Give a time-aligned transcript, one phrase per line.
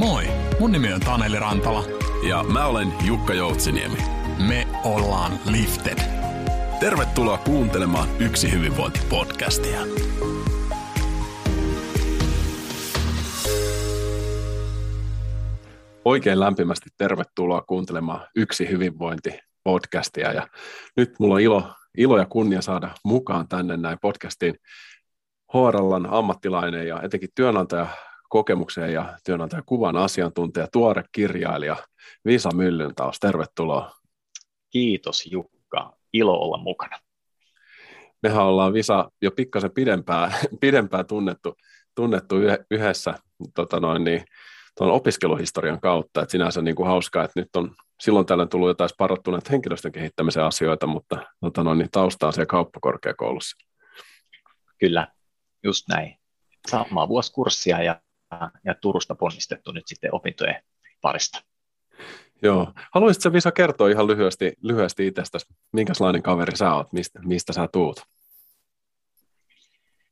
[0.00, 0.24] Moi,
[0.60, 1.84] mun nimi on Taneli Rantala.
[2.28, 3.96] Ja mä olen Jukka Joutsiniemi.
[4.48, 5.98] Me ollaan Lifted.
[6.80, 9.78] Tervetuloa kuuntelemaan Yksi hyvinvointi-podcastia.
[16.04, 20.34] Oikein lämpimästi tervetuloa kuuntelemaan Yksi hyvinvointi-podcastia.
[20.34, 20.48] Ja
[20.96, 21.62] nyt mulla on ilo,
[21.96, 24.54] ilo ja kunnia saada mukaan tänne näin podcastiin
[25.54, 27.86] HRLn ammattilainen ja etenkin työnantaja
[28.30, 31.76] kokemukseen ja työnantajakuvan asiantuntija, tuore kirjailija
[32.24, 33.20] Visa Myllyntaus.
[33.20, 33.90] Tervetuloa.
[34.70, 36.98] Kiitos Jukka, ilo olla mukana.
[38.22, 41.54] Mehän ollaan Visa jo pikkasen pidempään, pidempään tunnettu,
[41.94, 42.34] tunnettu
[42.70, 43.14] yhdessä
[43.54, 44.24] tota noin, niin,
[44.78, 48.90] tuon opiskeluhistorian kautta, että sinänsä niin kuin hauskaa, että nyt on silloin tällöin tullut jotain
[48.98, 53.56] parantuneet henkilöstön kehittämisen asioita, mutta tota noin, niin tausta on siellä kauppakorkeakoulussa.
[54.78, 55.08] Kyllä,
[55.62, 56.16] just näin.
[56.68, 58.00] Samaa vuosikurssia ja
[58.64, 60.62] ja Turusta ponnistettu nyt sitten opintojen
[61.00, 61.42] parista.
[62.42, 62.72] Joo.
[62.92, 68.02] Haluaisitko Visa kertoa ihan lyhyesti, lyhyesti itsestäsi, minkälainen kaveri sä oot, mistä, mistä sä tuut?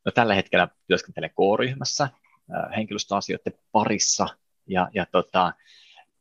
[0.04, 2.08] No, tällä hetkellä työskentelen K-ryhmässä
[2.76, 4.26] henkilöstöasioiden parissa
[4.66, 5.52] ja, ja tota,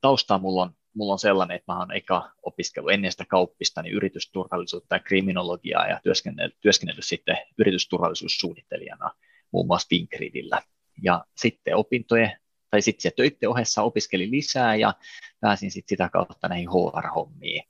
[0.02, 3.95] taustaa mulla on, mulla on sellainen, että mä oon eka opiskellut ennen sitä kauppista niin
[3.95, 9.12] yritysturvallisuutta ja kriminologiaa ja työskennellyt, työskennellyt sitten yritysturvallisuussuunnittelijana
[9.52, 10.62] muun muassa Finkridillä
[11.03, 12.38] ja sitten opintojen
[12.72, 14.94] tai sitten töiden ohessa opiskelin lisää ja
[15.40, 17.64] pääsin sitten sitä kautta näihin HR-hommiin.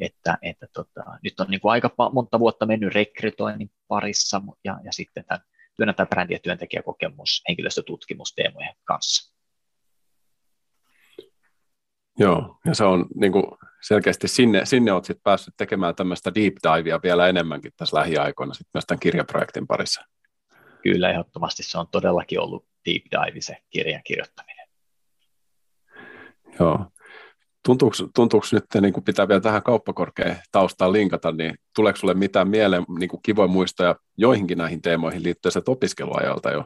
[0.00, 4.92] Että, että tota, nyt on niin kuin aika monta vuotta mennyt rekrytoinnin parissa ja, ja
[4.92, 5.40] sitten tämän
[5.76, 9.34] työnantaja brändi- ja työntekijäkokemus henkilöstötutkimusteemojen kanssa.
[12.18, 13.44] Joo, ja se on niin kuin
[13.82, 18.70] selkeästi sinne, sinne olet sitten päässyt tekemään tämmöistä deep divea vielä enemmänkin tässä lähiaikoina sitten
[18.74, 20.04] myös tämän kirjaprojektin parissa
[20.82, 24.68] kyllä ehdottomasti se on todellakin ollut deep dive se kirjan kirjoittaminen.
[26.60, 26.86] Joo.
[27.64, 32.48] Tuntuuko, tuntuuko nyt, niin kuin pitää vielä tähän kauppakorkean taustaan linkata, niin tuleeko sinulle mitään
[32.48, 36.64] mieleen niin kuin kivoja muistoja joihinkin näihin teemoihin liittyen se opiskeluajalta jo?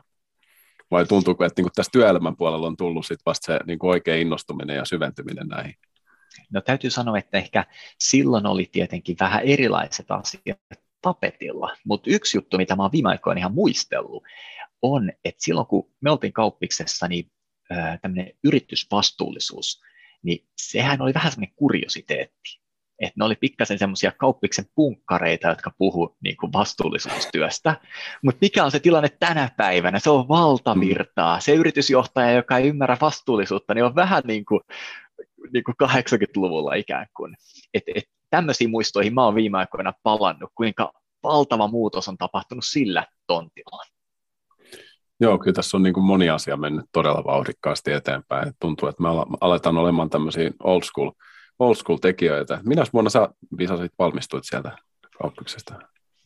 [0.90, 3.90] Vai tuntuuko, että niin kuin tässä työelämän puolella on tullut sit vasta se niin kuin
[3.90, 5.74] oikea innostuminen ja syventyminen näihin?
[6.50, 7.64] No täytyy sanoa, että ehkä
[7.98, 10.58] silloin oli tietenkin vähän erilaiset asiat
[11.02, 11.76] tapetilla.
[11.84, 14.24] Mutta yksi juttu, mitä mä oon viime aikoina ihan muistellut,
[14.82, 17.30] on, että silloin kun me oltiin kauppiksessa, niin
[18.02, 19.80] tämmöinen yritysvastuullisuus,
[20.22, 22.62] niin sehän oli vähän semmoinen kuriositeetti.
[22.98, 27.76] Että ne oli pikkasen semmoisia kauppiksen punkkareita, jotka puhu niin kuin vastuullisuustyöstä.
[28.22, 29.98] Mutta mikä on se tilanne tänä päivänä?
[29.98, 31.40] Se on valtavirtaa.
[31.40, 34.60] Se yritysjohtaja, joka ei ymmärrä vastuullisuutta, niin on vähän niin kuin,
[35.52, 37.36] niin kuin 80-luvulla ikään kuin.
[37.74, 43.06] Et, et tämmöisiin muistoihin mä oon viime aikoina palannut, kuinka valtava muutos on tapahtunut sillä
[43.26, 43.84] tontilla.
[45.20, 48.53] Joo, kyllä tässä on niin kuin moni asia mennyt todella vauhdikkaasti eteenpäin.
[48.60, 49.09] Tuntuu, että me
[49.41, 51.10] aletaan olemaan tämmöisiä old school,
[51.59, 52.60] old school tekijöitä.
[52.65, 53.28] Minä vuonna sä,
[53.59, 54.76] Visa, sit valmistuit sieltä
[55.22, 55.75] kauppiksesta?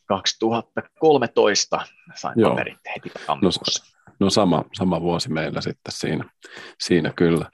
[0.04, 1.80] 2013
[2.14, 2.50] sain Joo.
[2.50, 3.50] paperit heti no,
[4.20, 6.30] no sama, sama vuosi meillä sitten siinä,
[6.80, 7.50] siinä kyllä.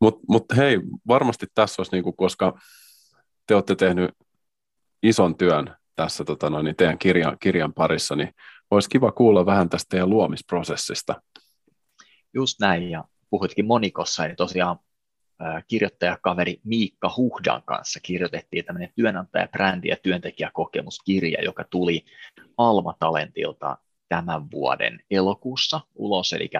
[0.00, 2.58] Mutta mut hei, varmasti tässä olisi, niinku, koska
[3.52, 4.10] te olette tehnyt
[5.02, 8.34] ison työn tässä tota noin, niin teidän kirjan, kirjan parissa, niin
[8.70, 11.22] olisi kiva kuulla vähän tästä teidän luomisprosessista.
[12.34, 14.78] Just näin, ja puhuitkin monikossa, eli tosiaan
[15.68, 22.04] kirjoittajakaveri Miikka Huhdan kanssa kirjoitettiin tämmöinen työnantaja, brändi ja työntekijäkokemuskirja, joka tuli
[22.56, 26.50] Alma Talentilta tämän vuoden elokuussa ulos, eli,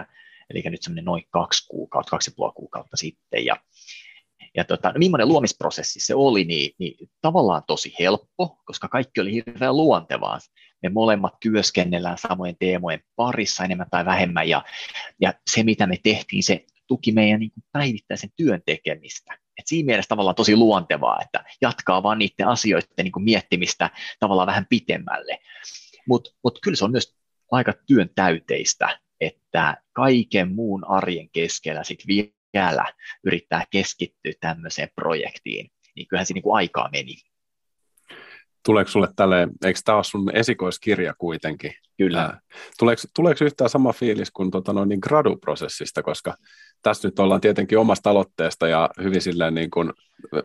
[0.51, 3.57] eli nyt semmoinen noin kaksi kuukautta, kaksi ja puoli kuukautta sitten, ja
[4.57, 9.33] ja tota, no millainen luomisprosessi se oli, niin, niin tavallaan tosi helppo, koska kaikki oli
[9.33, 10.39] hirveän luontevaa.
[10.83, 14.65] Me molemmat työskennellään samojen teemojen parissa enemmän tai vähemmän, ja,
[15.21, 19.39] ja se mitä me tehtiin, se tuki meidän niin kuin päivittäisen työn tekemistä.
[19.59, 23.91] Et siinä mielessä tavallaan tosi luontevaa, että jatkaa vaan niiden asioiden niin kuin miettimistä
[24.21, 25.39] tavallaan vähän pitemmälle.
[26.09, 27.17] Mutta mut kyllä se on myös
[27.51, 32.07] aika työn täyteistä, että kaiken muun arjen keskellä sit
[32.53, 32.85] vielä
[33.25, 37.15] yrittää keskittyä tämmöiseen projektiin, niin kyllähän siinä niin kuin aikaa meni.
[38.65, 41.75] Tuleeko sulle tälle, eikö tämä ole sun esikoiskirja kuitenkin?
[41.97, 42.41] Kyllä.
[42.79, 46.35] Tuleeko, tuleeko yhtään sama fiilis kuin tota noin, niin graduprosessista, koska
[46.83, 49.93] tässä nyt ollaan tietenkin omasta aloitteesta ja hyvin silleen niin kuin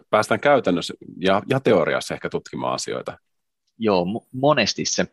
[0.10, 3.18] päästään käytännössä ja, ja teoriassa ehkä tutkimaan asioita.
[3.78, 5.06] Joo, monesti se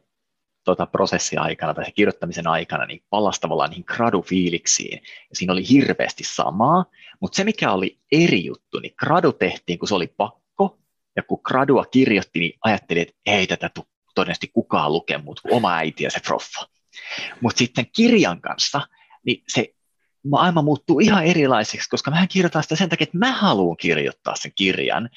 [0.64, 5.02] tota prosessin aikana tai kirjoittamisen aikana niin palasi tavallaan niihin gradu-fiiliksiin.
[5.02, 6.84] Ja siinä oli hirveästi samaa,
[7.20, 10.78] mutta se mikä oli eri juttu, niin gradu tehtiin, kun se oli pakko,
[11.16, 13.70] ja kun gradua kirjoitti, niin ajattelin, että ei tätä
[14.14, 16.66] todennäköisesti kukaan lukea, mutta oma äiti ja se proffa.
[17.40, 18.80] Mutta sitten kirjan kanssa,
[19.26, 19.74] niin se
[20.24, 24.52] maailma muuttuu ihan erilaiseksi, koska mä kirjoitan sitä sen takia, että mä haluan kirjoittaa sen
[24.54, 25.10] kirjan.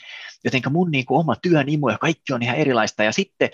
[0.44, 3.04] Jotenka mun niin kuin oma työn imu ja kaikki on ihan erilaista.
[3.04, 3.50] Ja sitten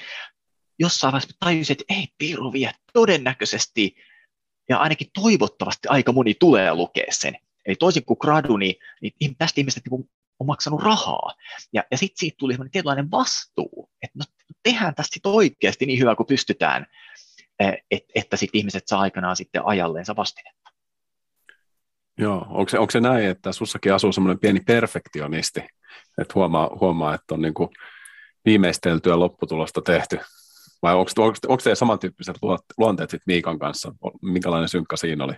[0.79, 3.95] jossain vaiheessa tajusin, että ei piru vie todennäköisesti
[4.69, 7.37] ja ainakin toivottavasti aika moni tulee lukea sen.
[7.65, 10.09] Eli toisin kuin gradu, niin, niin tästä ihmiset niin
[10.39, 11.35] on maksanut rahaa.
[11.73, 14.25] Ja, ja sitten siitä tuli tietynlainen vastuu, että no,
[14.63, 16.85] tehdään tästä sit oikeasti niin hyvä kuin pystytään,
[17.59, 20.69] eh, et, että sit ihmiset saa aikanaan sitten ajalleensa vastinetta.
[22.17, 25.59] Joo, onko se, onko se näin, että sussakin asuu semmoinen pieni perfektionisti,
[26.21, 27.69] että huomaa, huomaa että on niin kuin
[28.45, 30.19] viimeisteltyä lopputulosta tehty,
[30.83, 32.35] vai onko, onko, onko teillä samantyyppiset
[32.77, 33.93] luonteet sitten Miikan kanssa?
[34.21, 35.33] Minkälainen synkka siinä oli?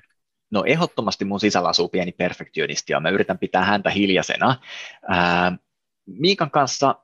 [0.51, 4.55] No ehdottomasti mun sisällä asuu pieni perfektionisti ja mä yritän pitää häntä hiljaisena.
[5.09, 5.57] Ää,
[6.05, 6.95] Miikan kanssa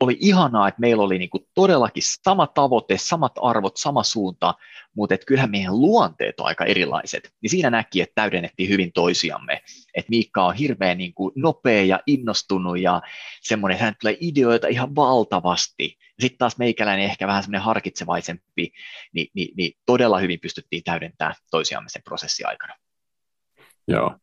[0.00, 4.54] oli ihanaa, että meillä oli niinku todellakin sama tavoite, samat arvot, sama suunta,
[4.96, 7.32] mutta et kyllähän meidän luonteet on aika erilaiset.
[7.42, 9.62] Niin siinä näki, että täydennettiin hyvin toisiamme.
[9.94, 13.02] Et Miikka on hirveän niinku nopea ja innostunut ja
[13.40, 15.98] semmoinen, että hän tulee ideoita ihan valtavasti.
[16.20, 18.72] Sitten taas meikäläinen ehkä vähän semmoinen harkitsevaisempi,
[19.12, 22.74] niin, niin, niin todella hyvin pystyttiin täydentämään toisiamme sen prosessin aikana.
[23.88, 24.16] Joo,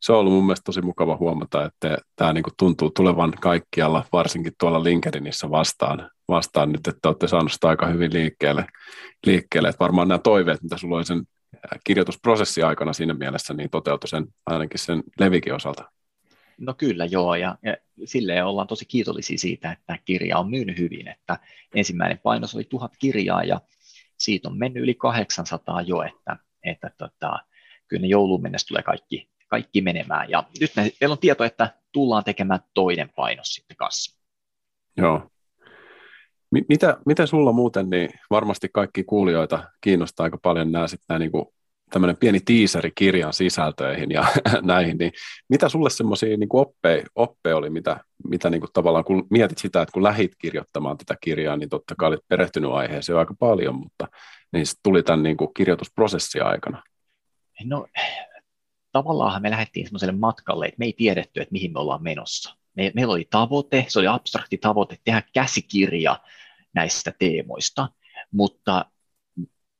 [0.00, 4.52] se on ollut mun mielestä tosi mukava huomata, että tämä niin tuntuu tulevan kaikkialla, varsinkin
[4.60, 8.66] tuolla LinkedInissä vastaan, vastaan nyt, että olette saaneet sitä aika hyvin liikkeelle.
[9.26, 9.68] liikkeelle.
[9.68, 11.22] Että varmaan nämä toiveet, mitä sulla oli sen
[11.84, 15.90] kirjoitusprosessi aikana siinä mielessä, niin toteutui sen ainakin sen Levikin osalta.
[16.58, 21.08] No kyllä joo, ja, ja silleen ollaan tosi kiitollisia siitä, että kirja on myynyt hyvin,
[21.08, 21.38] että
[21.74, 23.60] ensimmäinen painos oli tuhat kirjaa, ja
[24.18, 27.38] siitä on mennyt yli 800 jo, että, että tota,
[27.88, 30.30] kyllä ne jouluun mennessä tulee kaikki, kaikki menemään.
[30.30, 34.20] Ja nyt me, meillä on tieto, että tullaan tekemään toinen painos sitten kanssa.
[34.96, 35.30] Joo.
[36.68, 41.30] Mitä, mitä sulla muuten, niin varmasti kaikki kuulijoita kiinnostaa aika paljon nämä, sitten nämä niin
[41.90, 44.24] tämmöinen pieni tiiseri kirjan sisältöihin ja
[44.62, 45.12] näihin, niin
[45.48, 49.82] mitä sulle semmoisia niin oppeja, oppeja oli, mitä, mitä niin kuin tavallaan, kun mietit sitä,
[49.82, 54.08] että kun lähit kirjoittamaan tätä kirjaa, niin totta kai olit perehtynyt aiheeseen aika paljon, mutta
[54.52, 56.82] niin tuli tämän niin kuin kirjoitusprosessin aikana.
[57.64, 57.86] No
[58.96, 62.56] tavallaan me lähdettiin semmoiselle matkalle, että me ei tiedetty, että mihin me ollaan menossa.
[62.74, 66.20] Me, meillä oli tavoite, se oli abstrakti tavoite tehdä käsikirja
[66.74, 67.88] näistä teemoista,
[68.32, 68.84] mutta,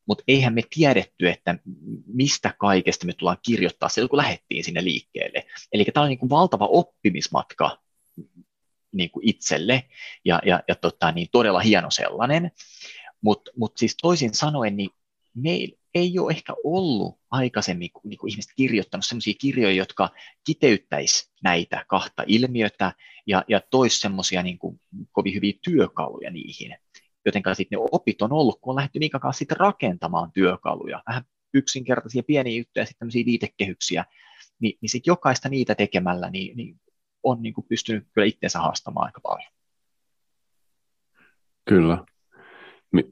[0.07, 1.59] mutta eihän me tiedetty, että
[2.07, 5.47] mistä kaikesta me tullaan kirjoittaa silloin, kun lähdettiin sinne liikkeelle.
[5.73, 7.79] Eli tämä oli niin kuin valtava oppimismatka
[8.93, 9.85] niin kuin itselle
[10.25, 12.51] ja, ja, ja tota, niin todella hieno sellainen.
[13.21, 14.91] Mutta mut siis toisin sanoen, niin
[15.35, 20.09] meillä ei ole ehkä ollut aikaisemmin niin kuin ihmiset kirjoittanut sellaisia kirjoja, jotka
[20.47, 22.93] kiteyttäisi näitä kahta ilmiötä
[23.27, 24.59] ja, ja toisi semmoisia niin
[25.13, 26.77] kovin hyviä työkaluja niihin.
[27.25, 31.25] Jotenka sitten ne opit on ollut, kun on lähdetty Miikan kanssa sitten rakentamaan työkaluja, vähän
[31.55, 34.05] yksinkertaisia pieniä juttuja ja sitten tämmöisiä viitekehyksiä,
[34.61, 36.81] niin, niin sitten jokaista niitä tekemällä niin, niin
[37.23, 39.53] on niin kuin pystynyt kyllä itsensä haastamaan aika paljon.
[41.65, 42.05] Kyllä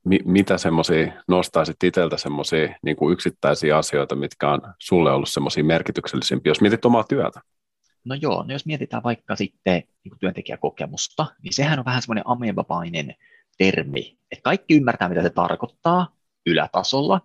[0.04, 6.50] mi, mitä semmoisia, nostaisit itseltä semmoisia niin yksittäisiä asioita, mitkä on sulle ollut semmoisia merkityksellisimpiä,
[6.50, 7.40] jos mietit omaa työtä?
[8.04, 12.24] No joo, no jos mietitään vaikka sitten niin kuin työntekijäkokemusta, niin sehän on vähän semmoinen
[12.26, 13.14] amebabainen
[13.58, 16.16] termi, että kaikki ymmärtää, mitä se tarkoittaa
[16.46, 17.20] ylätasolla,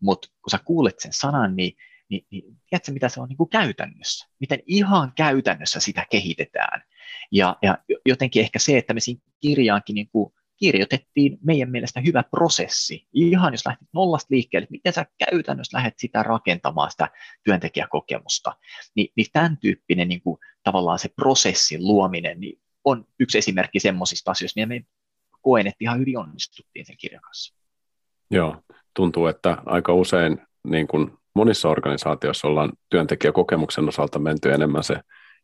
[0.00, 1.76] mutta kun sä kuulet sen sanan, niin,
[2.08, 4.28] niin, niin tiedätkö, mitä se on niin kuin käytännössä?
[4.40, 6.82] Miten ihan käytännössä sitä kehitetään?
[7.32, 12.22] Ja, ja jotenkin ehkä se, että me siinä kirjaankin niin kuin kirjoitettiin meidän mielestä hyvä
[12.30, 13.06] prosessi.
[13.12, 17.08] Ihan jos lähdet nollasta liikkeelle, miten sä käytännössä lähdet sitä rakentamaan, sitä
[17.44, 18.56] työntekijäkokemusta,
[18.94, 24.30] niin, niin tämän tyyppinen niin kuin, tavallaan se prosessin luominen niin on yksi esimerkki semmoisista
[24.30, 24.84] asioista, mitä me
[25.42, 27.54] koen, että ihan hyvin onnistuttiin sen kirjan kanssa.
[28.30, 28.56] Joo,
[28.96, 35.00] tuntuu, että aika usein niin kuin monissa organisaatioissa ollaan työntekijäkokemuksen osalta menty enemmän se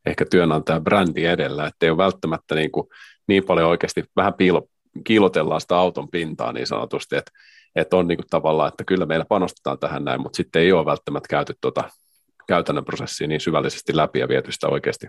[0.06, 2.86] ehkä työnantaja brändi edellä, että ei ole välttämättä niin, kuin
[3.28, 4.68] niin paljon oikeasti vähän piilo,
[5.04, 7.32] kiilotellaan sitä auton pintaa niin sanotusti, että,
[7.76, 10.86] että on niin kuin tavallaan, että kyllä meillä panostetaan tähän näin, mutta sitten ei ole
[10.86, 11.90] välttämättä käyty tuota
[12.46, 15.06] käytännön prosessia niin syvällisesti läpi ja viety sitä oikeasti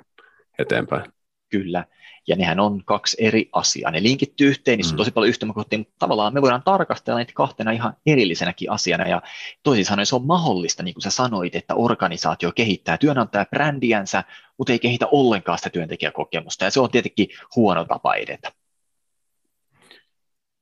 [0.59, 1.11] eteenpäin.
[1.49, 1.85] Kyllä,
[2.27, 3.91] ja nehän on kaksi eri asiaa.
[3.91, 4.97] Ne linkittyy yhteen, niissä on mm.
[4.97, 9.21] tosi paljon yhtymäkohtia, mutta tavallaan me voidaan tarkastella niitä kahtena ihan erillisenäkin asiana, ja
[9.63, 14.23] toisin sanoen se on mahdollista, niin kuin sä sanoit, että organisaatio kehittää työnantajabrändiänsä,
[14.57, 18.51] mutta ei kehitä ollenkaan sitä työntekijäkokemusta, ja se on tietenkin huono tapa edetä.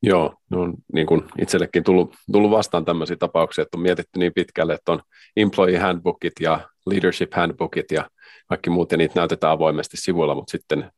[0.02, 4.74] Joo, no niin kuin itsellekin tullut, tullut vastaan tämmöisiä tapauksia, että on mietitty niin pitkälle,
[4.74, 5.02] että on
[5.38, 8.10] employee handbookit ja leadership handbookit ja
[8.48, 10.92] kaikki muut, ja niitä näytetään avoimesti sivuilla, mutta sitten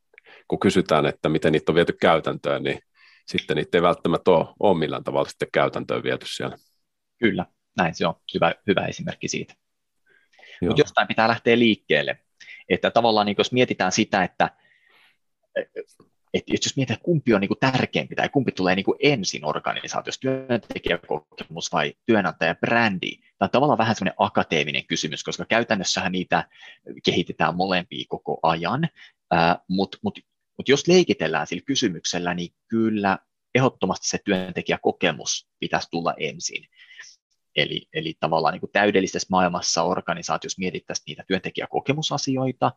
[0.48, 2.80] kun kysytään, että miten niitä on viety käytäntöön, niin
[3.28, 6.56] sitten niitä ei välttämättä ole, ole millään tavalla sitten käytäntöön viety siellä.
[7.20, 7.46] Kyllä,
[7.78, 9.54] näin se on hyvä, hyvä esimerkki siitä.
[10.62, 12.20] Mutta jostain pitää lähteä liikkeelle.
[12.70, 14.50] Että tavallaan niin jos mietitään sitä, että
[16.34, 20.22] että jos mietitään, kumpi on niin kuin tärkeämpi tai kumpi tulee niin kuin ensin organisaatiossa,
[20.22, 26.44] työntekijäkokemus vai työnantajabrändi, tämä on tavallaan vähän semmoinen akateeminen kysymys, koska käytännössähän niitä
[27.06, 28.90] kehitetään molempia koko ajan,
[29.68, 30.20] mutta mut,
[30.58, 33.18] mut jos leikitellään sillä kysymyksellä, niin kyllä
[33.56, 36.66] ehdottomasti se työntekijäkokemus pitäisi tulla ensin.
[37.56, 42.72] Eli, eli tavallaan niin kuin täydellisessä maailmassa organisaatiossa mietittäisiin niitä työntekijäkokemusasioita,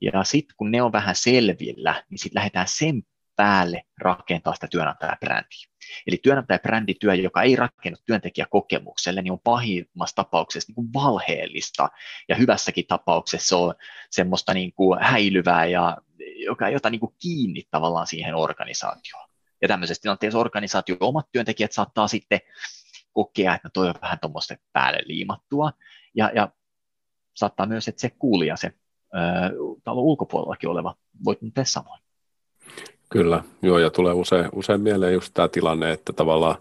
[0.00, 3.02] ja sitten kun ne on vähän selvillä, niin sitten lähdetään sen
[3.36, 5.68] päälle rakentaa sitä työnantajabrändiä.
[6.06, 11.88] Eli työnantajabrändityö, joka ei rakennu työntekijäkokemukselle, niin on pahimmassa tapauksessa niin kuin valheellista,
[12.28, 13.74] ja hyvässäkin tapauksessa on
[14.10, 15.96] semmoista niin kuin häilyvää, ja
[16.44, 19.28] joka ei ota niin kuin kiinni tavallaan siihen organisaatioon.
[19.62, 22.40] Ja tämmöisessä tilanteessa organisaatio omat työntekijät saattaa sitten
[23.12, 25.72] kokea, että toi on vähän tuommoista päälle liimattua,
[26.14, 26.48] ja, ja
[27.36, 28.72] saattaa myös, että se kuulija, se
[29.84, 30.94] talon ulkopuolellakin oleva
[31.24, 32.00] voit tehdä samoin.
[33.10, 36.56] Kyllä, joo, ja tulee usein, usein mieleen just tämä tilanne, että tavallaan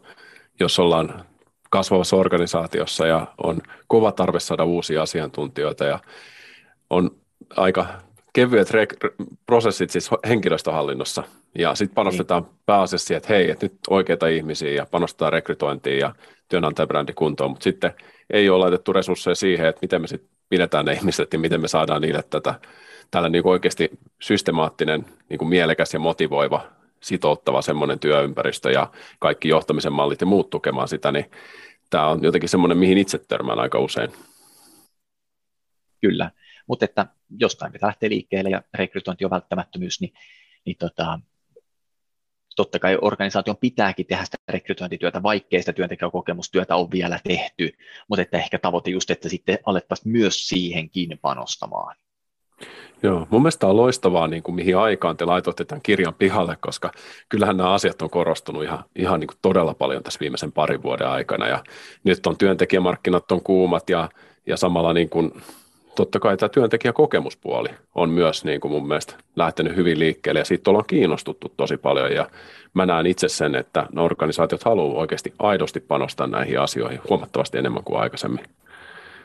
[0.59, 1.25] jos ollaan
[1.69, 5.99] kasvavassa organisaatiossa ja on kova tarve saada uusia asiantuntijoita ja
[6.89, 7.11] on
[7.55, 7.85] aika
[8.33, 11.23] kevyet rek- prosessit siis henkilöstöhallinnossa
[11.57, 12.53] ja sitten panostetaan niin.
[12.65, 16.15] pääasiassa siihen, että hei, että nyt oikeita ihmisiä ja panostetaan rekrytointiin ja
[16.49, 17.93] työnantajabrändi kuntoon, mutta sitten
[18.29, 21.67] ei ole laitettu resursseja siihen, että miten me sitten pidetään ne ihmiset ja miten me
[21.67, 22.59] saadaan niille tätä,
[23.11, 23.89] tällä niin oikeasti
[24.21, 26.65] systemaattinen, niin kuin mielekäs ja motivoiva,
[26.99, 31.31] sitouttava semmoinen työympäristö ja kaikki johtamisen mallit ja muut tukemaan sitä, niin
[31.89, 34.11] tämä on jotenkin semmoinen, mihin itse törmään aika usein.
[36.01, 36.31] Kyllä,
[36.67, 37.05] mutta että
[37.39, 40.13] jostain pitää lähteä liikkeelle ja rekrytointi on välttämättömyys, niin,
[40.65, 41.19] niin tota,
[42.55, 47.71] totta kai organisaation pitääkin tehdä sitä rekrytointityötä, vaikkei sitä työntekijäkokemustyötä on vielä tehty,
[48.07, 51.95] mutta että ehkä tavoite just, että sitten alettaisiin myös siihenkin panostamaan.
[53.03, 56.91] Joo, mun mielestä on loistavaa, niin kuin mihin aikaan te laitoitte tämän kirjan pihalle, koska
[57.29, 61.07] kyllähän nämä asiat on korostunut ihan, ihan niin kuin todella paljon tässä viimeisen parin vuoden
[61.07, 61.63] aikana, ja
[62.03, 64.09] nyt on työntekijämarkkinat on kuumat, ja,
[64.47, 65.31] ja samalla niin kuin
[65.95, 70.69] totta kai tämä työntekijäkokemuspuoli on myös niin kuin mun mielestä lähtenyt hyvin liikkeelle ja siitä
[70.69, 72.29] ollaan kiinnostuttu tosi paljon ja
[72.73, 77.83] mä näen itse sen, että ne organisaatiot haluaa oikeasti aidosti panostaa näihin asioihin huomattavasti enemmän
[77.83, 78.45] kuin aikaisemmin.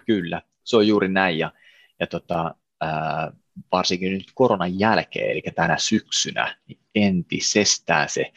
[0.06, 1.52] Kyllä, se on juuri näin ja,
[2.00, 3.32] ja tota, ää,
[3.72, 8.32] varsinkin nyt koronan jälkeen, eli tänä syksynä, niin entisestään se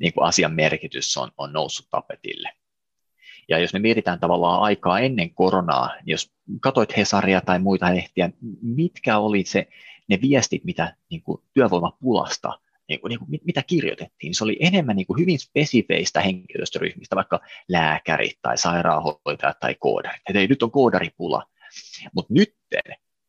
[0.00, 2.48] niin kuin asian merkitys on, on noussut tapetille.
[3.48, 8.30] Ja jos me mietitään tavallaan aikaa ennen koronaa, niin jos katsoit Hesaria tai muita lehtiä,
[8.62, 9.68] mitkä oli se,
[10.08, 12.58] ne viestit, mitä niin kuin työvoimapulasta
[12.88, 17.40] niin kuin, niin kuin, mitä kirjoitettiin, se oli enemmän niin kuin hyvin spesifeistä henkilöstöryhmistä, vaikka
[17.68, 20.22] lääkärit tai sairaanhoitajat tai koodarit.
[20.28, 21.42] Että ei, nyt on koodaripula.
[22.14, 22.54] Mutta nyt,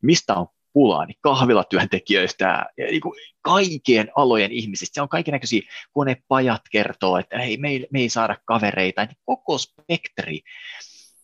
[0.01, 4.93] mistä on pulaa, niin kahvilatyöntekijöistä ja niin kuin kaikkien alojen ihmisistä.
[4.93, 5.61] Se on näköisiä
[5.93, 10.41] konepajat kertoo, että hei, me ei, me ei saada kavereita, niin koko spektri.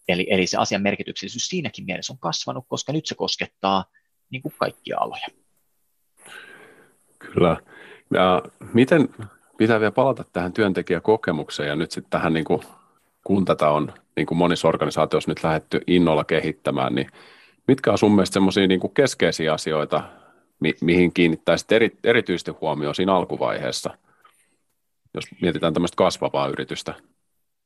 [0.07, 3.85] Eli, eli se asian merkityksellisyys siinäkin mielessä on kasvanut, koska nyt se koskettaa
[4.29, 5.27] niin kuin kaikkia aloja.
[7.19, 7.57] Kyllä.
[8.13, 8.43] Ja
[8.73, 9.09] miten
[9.57, 12.61] pitää vielä palata tähän työntekijäkokemukseen ja nyt sitten tähän, niin kuin,
[13.23, 17.07] kun tätä on niin kuin monissa organisaatioissa nyt lähdetty innolla kehittämään, niin
[17.67, 20.03] Mitkä on sun mielestä semmoisia niin keskeisiä asioita,
[20.59, 23.97] mi- mihin kiinnittäisit eri, erityisesti huomioon siinä alkuvaiheessa,
[25.13, 26.93] jos mietitään tämmöistä kasvavaa yritystä?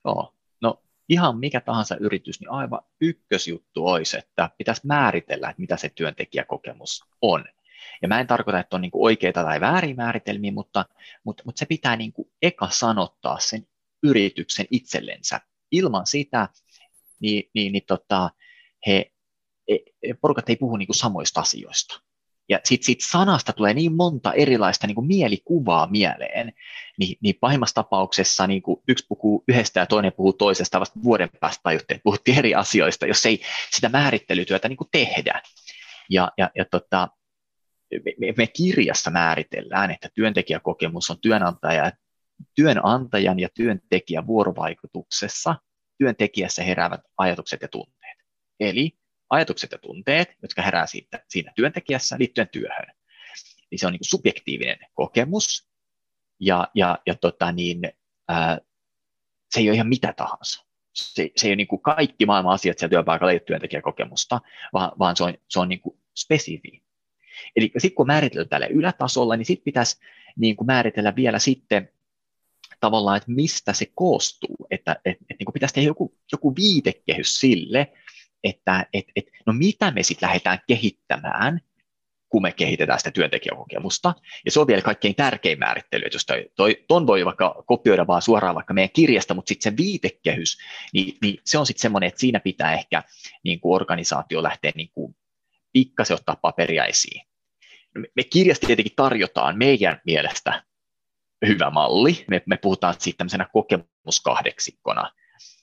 [0.06, 5.78] Joo, no ihan mikä tahansa yritys, niin aivan ykkösjuttu olisi, että pitäisi määritellä, että mitä
[5.78, 7.46] se työntekijäkokemus on.
[8.02, 10.86] Ja mä en tarkoita, että on niin oikeita tai väärin määritelmiä, mutta,
[11.24, 13.68] mutta, mutta se pitää niin eka sanottaa sen
[14.04, 15.42] yrityksen itsellensä.
[15.72, 16.50] Ilman sitä
[17.20, 18.30] niin, niin, niin tota,
[18.88, 19.12] he
[20.22, 22.02] porukat ei puhu niin kuin samoista asioista.
[22.50, 26.54] Ja sitten sit sanasta tulee niin monta erilaista niin kuin mielikuvaa mieleen,
[27.00, 31.30] niin, niin pahimmassa tapauksessa niin kuin yksi puhuu yhdestä ja toinen puhuu toisesta, vasta vuoden
[31.40, 33.42] päästä tajuttiin, että puhuttiin eri asioista, jos ei
[33.72, 35.42] sitä määrittelytyötä niin kuin tehdä.
[36.10, 37.08] Ja, ja, ja tota,
[38.20, 41.92] me, me kirjassa määritellään, että työntekijäkokemus on työnantaja,
[42.56, 45.56] työnantajan ja työntekijän vuorovaikutuksessa
[45.98, 48.18] työntekijässä heräävät ajatukset ja tunteet.
[48.60, 48.92] Eli
[49.30, 52.96] ajatukset ja tunteet, jotka herää siitä, siinä työntekijässä liittyen työhön.
[53.72, 55.68] Niin se on niin subjektiivinen kokemus,
[56.40, 57.82] ja, ja, ja tota niin,
[58.28, 58.58] ää,
[59.52, 60.66] se ei ole ihan mitä tahansa.
[60.94, 64.42] Se, se ei ole niin kuin kaikki maailman asiat siellä työpaikalla ei ole työntekijäkokemusta,
[64.74, 66.84] vaan, vaan se on, se on niin kuin spesifi.
[67.56, 69.98] Eli sitten kun määritellään tälle ylätasolla, niin sitten pitäisi
[70.36, 71.90] niin kuin määritellä vielä sitten
[72.80, 77.40] tavallaan, että mistä se koostuu, että et, et, niin kuin pitäisi tehdä joku, joku viitekehys
[77.40, 77.94] sille,
[78.46, 81.62] että et, et, no mitä me sitten lähdetään kehittämään,
[82.30, 84.14] kun me kehitetään sitä työntekijäkokemusta.
[84.46, 88.08] Ja se on vielä kaikkein tärkein määrittely, että jos toi, toi, ton voi vaikka kopioida
[88.08, 90.58] vaan suoraan vaikka meidän kirjasta, mutta sitten se viitekehys,
[90.94, 93.04] niin, niin se on sitten semmoinen, että siinä pitää ehkä
[93.44, 95.16] niin kuin organisaatio lähteä niin kuin
[95.74, 97.22] pikkasen ottaa paperia esiin.
[98.16, 100.64] Me kirjasta tietenkin tarjotaan meidän mielestä
[101.48, 102.26] hyvä malli.
[102.30, 105.12] Me, me puhutaan siitä tämmöisenä kokemuskahdeksikkona.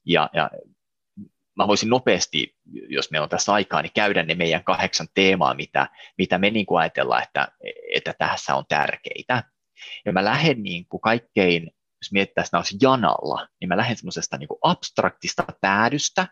[0.05, 0.51] Ja, ja
[1.57, 2.57] mä voisin nopeasti,
[2.89, 6.67] jos meillä on tässä aikaa, niin käydä ne meidän kahdeksan teemaa, mitä, mitä me niin
[6.67, 7.49] kuin ajatellaan, että,
[7.95, 9.45] että tässä on tärkeitä.
[10.05, 11.63] Ja mä lähden niin kuin kaikkein,
[12.03, 16.29] jos mietitään sitä olisi janalla, niin mä lähden semmoisesta niin abstraktista päädystä,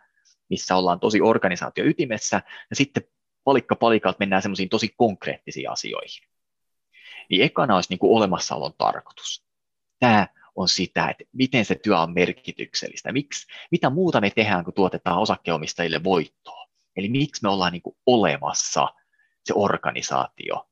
[0.51, 3.03] missä ollaan tosi organisaatio ytimessä, ja sitten
[3.45, 6.29] palikka palikalta mennään semmoisiin tosi konkreettisiin asioihin.
[7.31, 9.45] Niin ekana olisi niin kuin olemassaolon tarkoitus.
[10.01, 10.29] Tämä
[10.61, 15.19] on sitä, että miten se työ on merkityksellistä, miksi, mitä muuta me tehdään, kun tuotetaan
[15.19, 16.67] osakkeenomistajille voittoa.
[16.97, 18.89] Eli miksi me ollaan niin kuin olemassa
[19.45, 20.69] se organisaatio,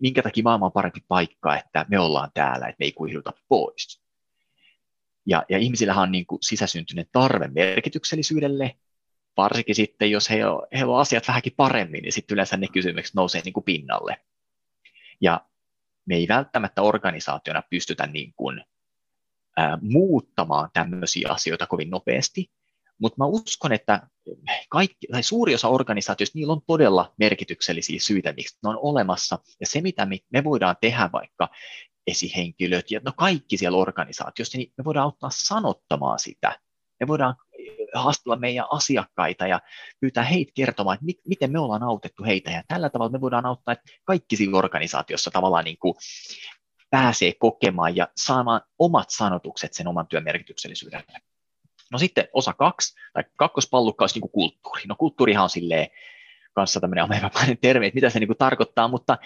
[0.00, 4.02] minkä takia maailma on parempi paikka, että me ollaan täällä, että me ei kuihduta pois.
[5.26, 8.76] Ja, ja ihmisillähän on niin kuin sisäsyntyinen tarve merkityksellisyydelle,
[9.36, 13.14] varsinkin sitten, jos he on, heillä on asiat vähänkin paremmin, niin sitten yleensä ne kysymykset
[13.14, 14.20] nousee niin kuin pinnalle.
[15.20, 15.40] Ja
[16.06, 18.64] me ei välttämättä organisaationa pystytä niin kuin
[19.80, 22.50] muuttamaan tämmöisiä asioita kovin nopeasti,
[22.98, 24.08] mutta mä uskon, että
[24.68, 29.66] kaikki, tai suuri osa organisaatioista, niillä on todella merkityksellisiä syitä, miksi ne on olemassa, ja
[29.66, 31.48] se, mitä me, voidaan tehdä vaikka
[32.06, 36.58] esihenkilöt ja no kaikki siellä organisaatiossa, niin me voidaan auttaa sanottamaan sitä.
[37.00, 37.34] Me voidaan
[37.94, 39.60] haastella meidän asiakkaita ja
[40.00, 42.50] pyytää heitä kertomaan, että mit, miten me ollaan autettu heitä.
[42.50, 45.94] Ja tällä tavalla me voidaan auttaa, että kaikki siinä organisaatiossa tavallaan niin kuin
[46.96, 51.12] pääsee kokemaan ja saamaan omat sanotukset sen oman työn merkityksellisyydelle.
[51.92, 54.82] No sitten osa kaksi, tai kakkospallukka olisi niin kuin kulttuuri.
[54.88, 55.88] No kulttuurihan on silleen
[56.52, 59.18] kanssa tämmöinen amerikkalainen termi, että mitä se niin kuin tarkoittaa, mutta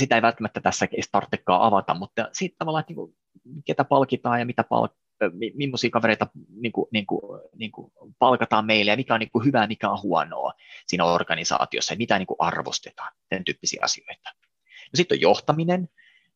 [0.00, 3.16] sitä ei välttämättä tässä tarvitsekaan avata, mutta siitä tavallaan, että niin kuin,
[3.64, 6.26] ketä palkitaan ja mitä palk- millaisia kavereita
[6.60, 7.20] niin kuin, niin kuin,
[7.56, 10.52] niin kuin palkataan meille ja mikä on niin kuin hyvää, mikä on huonoa
[10.86, 14.30] siinä organisaatiossa ja mitä niin kuin arvostetaan, sen tyyppisiä asioita.
[14.64, 15.88] No sitten on johtaminen,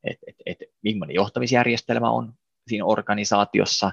[0.05, 2.35] että et, et, millainen johtamisjärjestelmä on
[2.69, 3.93] siinä organisaatiossa,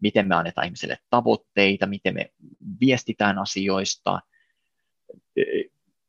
[0.00, 2.32] miten me annetaan ihmiselle tavoitteita, miten me
[2.80, 4.20] viestitään asioista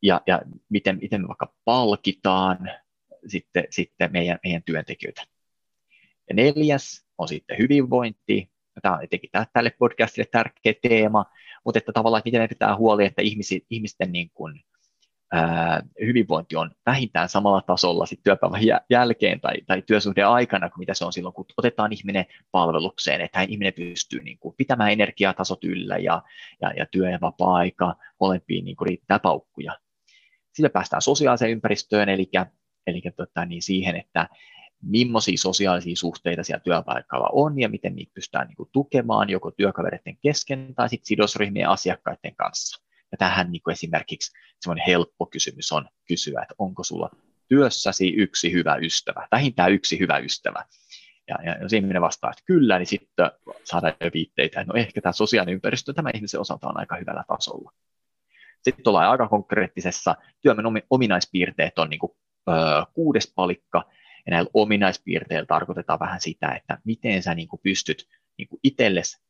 [0.01, 2.71] ja, ja miten, miten me vaikka palkitaan
[3.27, 5.23] sitten, sitten meidän, meidän työntekijöitä.
[6.29, 8.49] Ja neljäs on sitten hyvinvointi.
[8.81, 11.25] Tämä on etenkin tälle podcastille tärkeä teema,
[11.65, 13.21] mutta että tavallaan, että miten me pitää huoli, että
[13.69, 14.63] ihmisten niin kuin,
[16.05, 21.05] hyvinvointi on vähintään samalla tasolla sit työpäivän jälkeen tai, tai työsuhteen aikana kuin mitä se
[21.05, 26.21] on silloin, kun otetaan ihminen palvelukseen, että ihminen pystyy niin kuin, pitämään energiatasot yllä ja,
[26.61, 29.79] ja, ja työ- ja vapaa-aika, molempiin niin kuin, riittää paukkuja.
[30.53, 32.29] Sillä päästään sosiaaliseen ympäristöön, eli,
[32.87, 34.27] eli tota, niin siihen, että
[34.81, 40.17] millaisia sosiaalisia suhteita siellä työpaikalla on ja miten niitä pystytään niin kuin, tukemaan joko työkavereiden
[40.21, 42.86] kesken tai sit sidosryhmien asiakkaiden kanssa.
[43.11, 47.09] Ja tähän niin kuin esimerkiksi semmoinen helppo kysymys on kysyä, että onko sulla
[47.47, 50.65] työssäsi yksi hyvä ystävä, vähintään yksi hyvä ystävä.
[51.27, 53.31] Ja, ja jos ihminen vastaa, että kyllä, niin sitten
[53.63, 57.23] saadaan jo viitteitä, että no ehkä tämä sosiaalinen ympäristö tämä ihmisen osalta on aika hyvällä
[57.27, 57.71] tasolla.
[58.61, 62.11] Sitten ollaan aika konkreettisessa, työmme ominaispiirteet on niin kuin,
[62.49, 62.53] ö,
[62.93, 63.85] kuudes palikka,
[64.25, 69.21] ja näillä ominaispiirteillä tarkoitetaan vähän sitä, että miten sä niin kuin pystyt niin itsellesi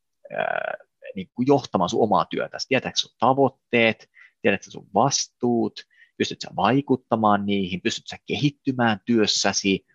[1.16, 2.58] niin kuin johtamaan sun omaa työtä.
[2.68, 4.10] Tiedätkö sun tavoitteet,
[4.42, 5.74] tiedätkö sun vastuut,
[6.18, 9.86] pystyt sä vaikuttamaan niihin, pystyt sä kehittymään työssäsi,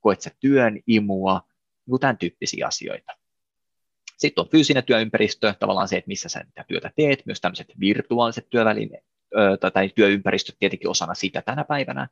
[0.00, 1.42] koet sä työn imua,
[1.86, 3.12] niin tämän tyyppisiä asioita.
[4.18, 8.50] Sitten on fyysinen työympäristö, tavallaan se, että missä sä tätä työtä teet, myös tämmöiset virtuaaliset
[8.50, 9.04] työvälineet,
[9.72, 12.08] tai työympäristöt tietenkin osana sitä tänä päivänä.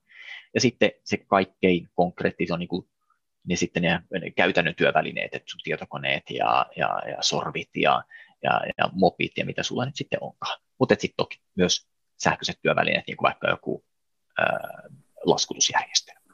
[0.55, 2.89] Ja sitten se kaikkein konkreettisin on niin kuin
[3.45, 8.03] ne sitten ne käytännön työvälineet, että sun tietokoneet ja, ja, ja sorvit ja,
[8.43, 10.61] ja, ja mopit ja mitä sulla nyt sitten onkaan.
[10.79, 11.89] Mutta sitten toki myös
[12.23, 13.85] sähköiset työvälineet, niin kuin vaikka joku
[14.39, 14.83] ää,
[15.25, 16.29] laskutusjärjestelmä.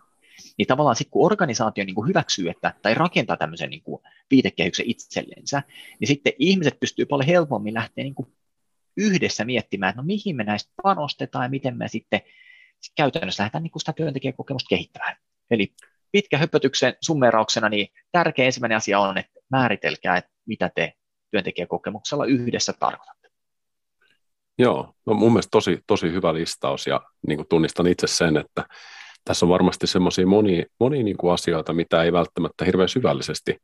[0.59, 4.87] Niin tavallaan sitten kun organisaatio niin kuin hyväksyy että, tai rakentaa tämmöisen niin kuin viitekehyksen
[4.88, 5.62] itsellensä,
[6.01, 8.33] niin sitten ihmiset pystyy paljon helpommin lähteä niin kuin
[8.97, 12.21] yhdessä miettimään, että no mihin me näistä panostetaan ja miten me sitten
[12.81, 15.17] sit käytännössä lähdetään niin kuin sitä työntekijäkokemusta kehittämään.
[15.51, 15.75] Eli
[16.12, 20.93] pitkä höpötyksen summerauksena, niin tärkeä ensimmäinen asia on, että määritelkää, että mitä te
[21.35, 23.29] työntekijäkokemuksella yhdessä tarkoitatte.
[24.59, 28.64] Joo, no mun mielestä tosi, tosi hyvä listaus ja niin kuin tunnistan itse sen, että
[29.25, 33.57] tässä on varmasti semmoisia monia, monia niin kuin asioita, mitä ei välttämättä hirveän syvällisesti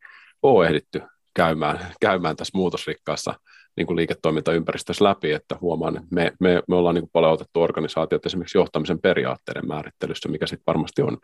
[0.43, 1.03] ole ehditty
[1.35, 3.35] käymään, käymään tässä muutosrikkaassa
[3.77, 7.63] niin kuin liiketoimintaympäristössä läpi, että huomaan, että me, me, me ollaan niin kuin paljon otettu
[7.63, 11.19] organisaatiot esimerkiksi johtamisen periaatteiden määrittelyssä, mikä sitten varmasti on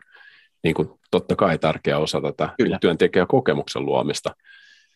[0.63, 2.77] niin kuin totta kai tärkeä osa tätä Kyllä.
[2.81, 4.35] työntekijäkokemuksen luomista.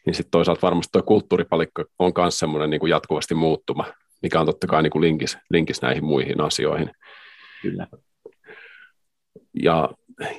[0.05, 3.85] Niin sitten toisaalta varmasti tuo kulttuuripalikka on myös semmoinen niin kuin jatkuvasti muuttuma,
[4.21, 6.91] mikä on totta kai niin kuin linkis, linkis näihin muihin asioihin.
[7.61, 7.87] Kyllä.
[9.63, 9.89] Ja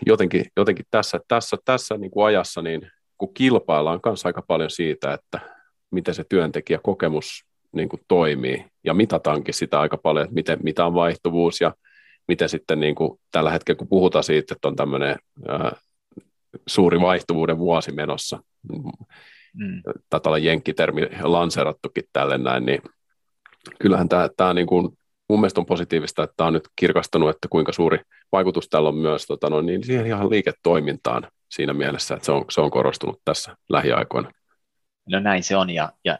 [0.06, 5.14] jotenkin, jotenkin tässä, tässä, tässä niin kuin ajassa, niin kun kilpaillaan myös aika paljon siitä,
[5.14, 5.40] että
[5.90, 10.94] miten se työntekijäkokemus niin kuin toimii, ja mitataankin sitä aika paljon, että miten, mitä on
[10.94, 11.74] vaihtuvuus, ja
[12.28, 15.16] miten sitten niin kuin tällä hetkellä, kun puhutaan siitä, että on tämmöinen
[15.48, 15.72] ää,
[16.66, 18.42] suuri vaihtuvuuden vuosi menossa,
[19.52, 19.82] mm.
[20.26, 22.82] olla jenkkitermi lanseerattukin tälle näin, niin
[23.78, 27.48] kyllähän tämä, tämä niin kuin, mun mielestä on positiivista, että tämä on nyt kirkastanut, että
[27.50, 28.00] kuinka suuri
[28.32, 32.44] vaikutus tällä on myös tota, no, niin siihen ihan liiketoimintaan siinä mielessä, että se on,
[32.50, 34.32] se on korostunut tässä lähiaikoina.
[35.08, 36.18] No näin se on, ja, ja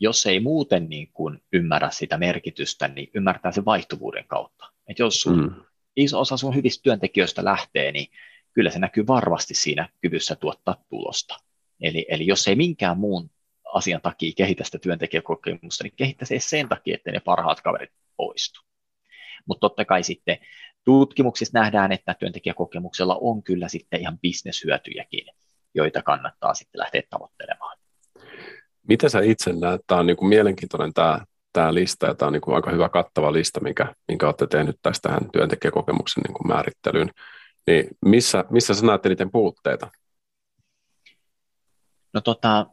[0.00, 4.66] jos ei muuten niin kuin ymmärrä sitä merkitystä, niin ymmärtää sen vaihtuvuuden kautta.
[4.88, 5.64] Et jos sun, mm.
[5.96, 8.06] iso osa sun hyvistä työntekijöistä lähtee, niin
[8.52, 11.36] kyllä se näkyy varmasti siinä kyvyssä tuottaa tulosta.
[11.80, 13.30] Eli, eli jos ei minkään muun
[13.74, 18.60] asian takia kehitä sitä työntekijäkokemusta, niin kehittäisi sen takia, että ne parhaat kaverit poistu.
[19.46, 20.38] Mutta totta kai sitten
[20.84, 25.26] tutkimuksissa nähdään, että työntekijäkokemuksella on kyllä sitten ihan bisneshyötyjäkin,
[25.74, 27.78] joita kannattaa sitten lähteä tavoittelemaan.
[28.88, 31.20] Miten sä itse näet, tämä on niin kuin mielenkiintoinen tämä,
[31.52, 34.76] tämä lista, ja tämä on niin kuin aika hyvä kattava lista, minkä, minkä olette tehnyt
[34.82, 37.10] tästä työntekijäkokemuksen niin kuin määrittelyyn,
[37.66, 39.90] niin missä, missä sä näet eniten puutteita?
[42.14, 42.66] No tota,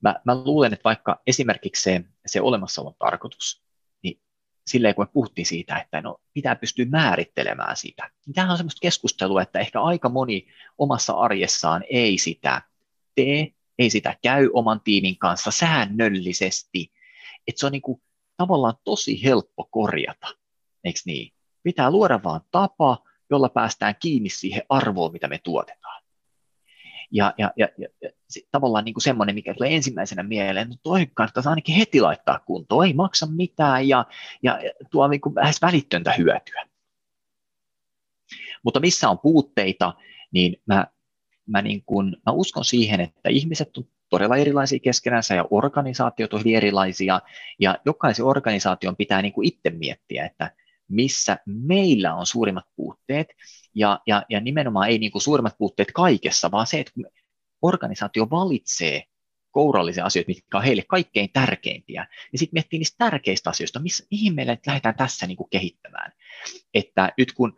[0.00, 3.62] mä, mä luulen, että vaikka esimerkiksi se, se olemassaolon tarkoitus,
[4.02, 4.20] niin
[4.66, 8.80] silleen kun me puhuttiin siitä, että no, pitää pystyä määrittelemään sitä, niin tämähän on semmoista
[8.82, 10.46] keskustelua, että ehkä aika moni
[10.78, 12.62] omassa arjessaan ei sitä
[13.14, 16.92] tee, ei sitä käy oman tiimin kanssa säännöllisesti,
[17.48, 18.02] että se on niin kuin
[18.36, 20.28] tavallaan tosi helppo korjata,
[20.84, 21.32] eikö niin?
[21.62, 22.98] Pitää luoda vaan tapa,
[23.30, 25.81] jolla päästään kiinni siihen arvoon, mitä me tuotetaan.
[27.12, 27.88] Ja, ja, ja, ja
[28.50, 32.86] tavallaan niin kuin semmoinen, mikä tulee ensimmäisenä mieleen, no toi kannattaisi ainakin heti laittaa kuntoon,
[32.86, 34.04] ei maksa mitään ja,
[34.42, 34.58] ja
[34.90, 36.66] tuo niin kuin lähes välitöntä hyötyä.
[38.64, 39.94] Mutta missä on puutteita,
[40.32, 40.86] niin mä
[41.46, 46.40] mä, niin kun, mä uskon siihen, että ihmiset on todella erilaisia keskenänsä ja organisaatiot on
[46.40, 47.20] hyvin erilaisia
[47.58, 50.50] ja jokaisen organisaation pitää niin kuin itse miettiä, että
[50.92, 53.26] missä meillä on suurimmat puutteet
[53.74, 57.06] ja, ja, ja nimenomaan ei niin kuin suurimmat puutteet kaikessa, vaan se, että kun
[57.62, 59.02] organisaatio valitsee
[59.50, 64.34] kourallisia asioita, mitkä on heille kaikkein tärkeimpiä, niin sitten miettii niistä tärkeistä asioista, missä, mihin
[64.34, 66.12] meillä lähdetään tässä niin kuin kehittämään.
[66.74, 67.56] Että nyt kun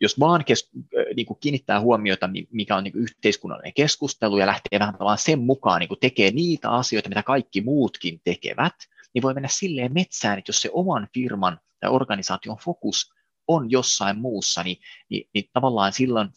[0.00, 0.70] jos vaan kes,
[1.16, 5.38] niin kuin kiinnittää huomiota, mikä on niin kuin yhteiskunnallinen keskustelu ja lähtee vähän tavallaan sen
[5.38, 8.74] mukaan niin kuin tekee niitä asioita, mitä kaikki muutkin tekevät,
[9.14, 13.12] niin voi mennä silleen metsään, että jos se oman firman tai organisaation fokus
[13.48, 14.76] on jossain muussa, niin,
[15.08, 16.28] niin, niin tavallaan silloin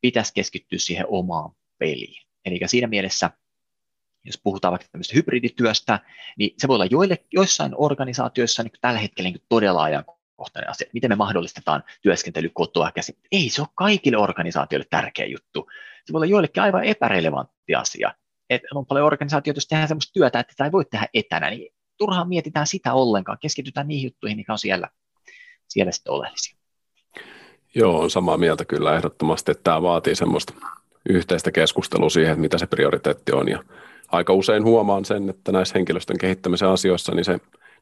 [0.00, 2.22] pitäisi keskittyä siihen omaan peliin.
[2.44, 3.30] Eli siinä mielessä,
[4.24, 6.00] jos puhutaan vaikka tämmöistä hybridityöstä,
[6.38, 10.04] niin se voi olla joille, joissain organisaatioissa niin tällä hetkellä niin todella ajan
[10.42, 10.90] ajankohtainen asia.
[10.92, 13.14] Miten me mahdollistetaan työskentely kotoa käsin?
[13.32, 15.68] Ei se ole kaikille organisaatioille tärkeä juttu.
[16.04, 18.14] Se voi olla joillekin aivan epärelevantti asia.
[18.50, 21.74] Et on paljon organisaatioita, jos tehdään sellaista työtä, että tämä ei voi tehdä etänä, niin
[22.02, 23.38] turhaan mietitään sitä ollenkaan.
[23.40, 24.88] Keskitytään niihin juttuihin, mikä on siellä,
[25.68, 26.56] siellä sitten oleellisia.
[27.74, 30.54] Joo, on samaa mieltä kyllä ehdottomasti, että tämä vaatii semmoista
[31.08, 33.48] yhteistä keskustelua siihen, että mitä se prioriteetti on.
[33.48, 33.64] Ja
[34.08, 37.40] aika usein huomaan sen, että näissä henkilöstön kehittämisen asioissa niin se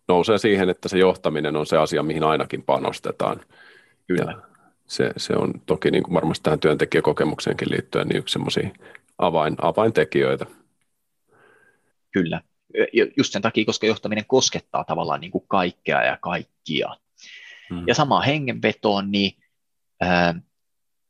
[0.08, 3.40] nousee siihen, että se johtaminen on se asia, mihin ainakin panostetaan.
[4.06, 4.32] Kyllä.
[4.32, 4.42] Ja
[4.86, 8.70] se, se on toki niin kuin varmasti tähän työntekijäkokemukseenkin liittyen niin yksi semmoisia
[9.18, 10.46] avain, avaintekijöitä.
[12.12, 12.40] Kyllä.
[13.16, 16.96] Just sen takia, koska johtaminen koskettaa tavallaan niin kuin kaikkea ja kaikkia.
[17.70, 17.84] Hmm.
[17.86, 19.32] Ja sama hengenvetoon, niin
[20.00, 20.40] ää,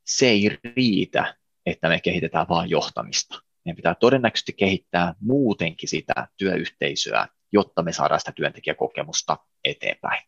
[0.06, 1.34] se ei riitä,
[1.66, 3.40] että me kehitetään vain johtamista.
[3.64, 10.22] Meidän pitää todennäköisesti kehittää muutenkin sitä työyhteisöä jotta me saadaan sitä työntekijäkokemusta eteenpäin.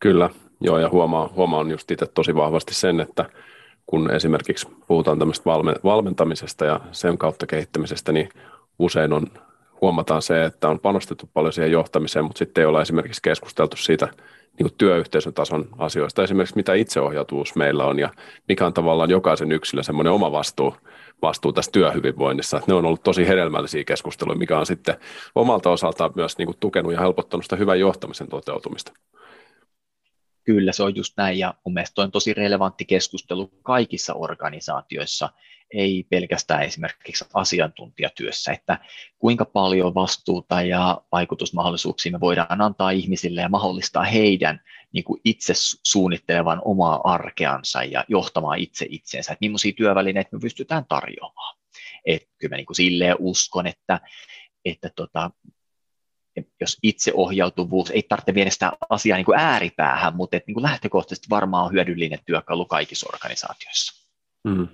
[0.00, 3.30] Kyllä, joo, ja huomaan, huomaan just itse tosi vahvasti sen, että
[3.86, 5.44] kun esimerkiksi puhutaan tämmöistä
[5.84, 8.28] valmentamisesta ja sen kautta kehittämisestä, niin
[8.78, 9.26] usein on,
[9.82, 14.06] huomataan se, että on panostettu paljon siihen johtamiseen, mutta sitten ei ole esimerkiksi keskusteltu siitä
[14.58, 18.10] niin kuin työyhteisön tason asioista, esimerkiksi mitä itseohjautuvuus meillä on ja
[18.48, 20.76] mikä on tavallaan jokaisen yksilön semmoinen oma vastuu
[21.22, 22.56] vastuu tästä työhyvinvoinnissa.
[22.56, 24.96] Että ne on ollut tosi hedelmällisiä keskusteluja, mikä on sitten
[25.34, 28.92] omalta osaltaan myös niin kuin tukenut ja helpottanut sitä hyvän johtamisen toteutumista.
[30.44, 35.28] Kyllä, se on just näin, ja mun mielestä on tosi relevantti keskustelu kaikissa organisaatioissa,
[35.72, 38.78] ei pelkästään esimerkiksi asiantuntijatyössä, että
[39.18, 44.60] kuinka paljon vastuuta ja vaikutusmahdollisuuksia me voidaan antaa ihmisille ja mahdollistaa heidän
[44.92, 45.52] niin kuin itse
[45.86, 51.58] suunnittelevan omaa arkeansa ja johtamaan itse itseensä, että millaisia työvälineitä me pystytään tarjoamaan.
[52.04, 54.00] Että kyllä mä niin kuin silleen uskon, että,
[54.64, 55.30] että tota,
[56.60, 61.26] jos itseohjautuvuus, ei tarvitse viedä sitä asiaa niin kuin ääripäähän, mutta että niin kuin lähtökohtaisesti
[61.30, 64.08] varmaan on hyödyllinen työkalu kaikissa organisaatioissa.
[64.44, 64.68] Mm.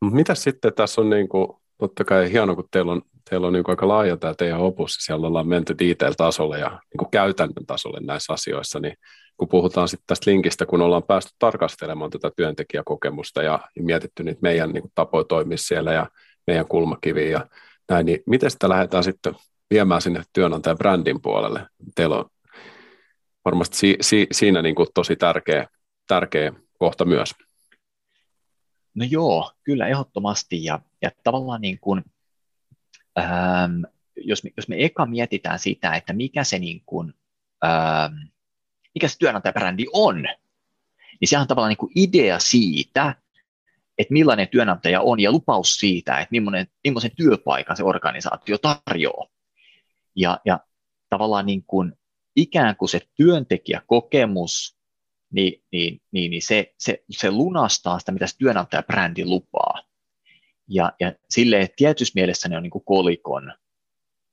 [0.00, 3.64] Mitä sitten tässä on, niin kuin, totta kai hieno, kun teillä on, teillä on niin
[3.64, 8.00] kuin aika laaja tämä teidän opus, siellä ollaan menty detail-tasolle ja niin kuin käytännön tasolle
[8.00, 8.96] näissä asioissa, niin
[9.36, 14.70] kun puhutaan sitten tästä linkistä, kun ollaan päästy tarkastelemaan tätä työntekijäkokemusta ja mietitty niitä meidän
[14.72, 16.06] niin kuin, tapoja toimia siellä ja
[16.46, 17.46] meidän kulmakiviä ja
[17.88, 19.34] näin, niin miten sitä lähdetään sitten
[19.70, 21.66] viemään sinne työnantajan brändin puolelle?
[21.94, 22.30] Teillä on
[23.44, 25.66] varmasti si, si, siinä niin kuin tosi tärkeä,
[26.06, 27.34] tärkeä kohta myös.
[28.94, 30.64] No joo, kyllä ehdottomasti.
[30.64, 32.04] Ja, ja tavallaan niin kuin,
[33.18, 33.82] ähm,
[34.16, 37.14] jos, me, jos me eka mietitään sitä, että mikä se, niin kuin,
[37.64, 38.14] ähm,
[38.94, 40.22] mikä se työnantajabrändi on,
[41.20, 43.14] niin sehän on tavallaan niin kuin idea siitä,
[43.98, 49.35] että millainen työnantaja on ja lupaus siitä, että millainen, millaisen työpaikan se organisaatio tarjoaa.
[50.16, 50.60] Ja, ja
[51.08, 51.92] tavallaan niin kuin
[52.36, 54.76] ikään kuin se työntekijäkokemus,
[55.32, 59.82] niin, niin, niin, niin se, se, se lunastaa sitä, mitä se työnantajabrändi lupaa.
[60.68, 63.52] Ja, ja silleen tietyssä mielessä ne on niin kuin kolikon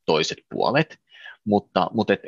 [0.05, 0.99] toiset puolet,
[1.45, 2.19] mutta, mutta et,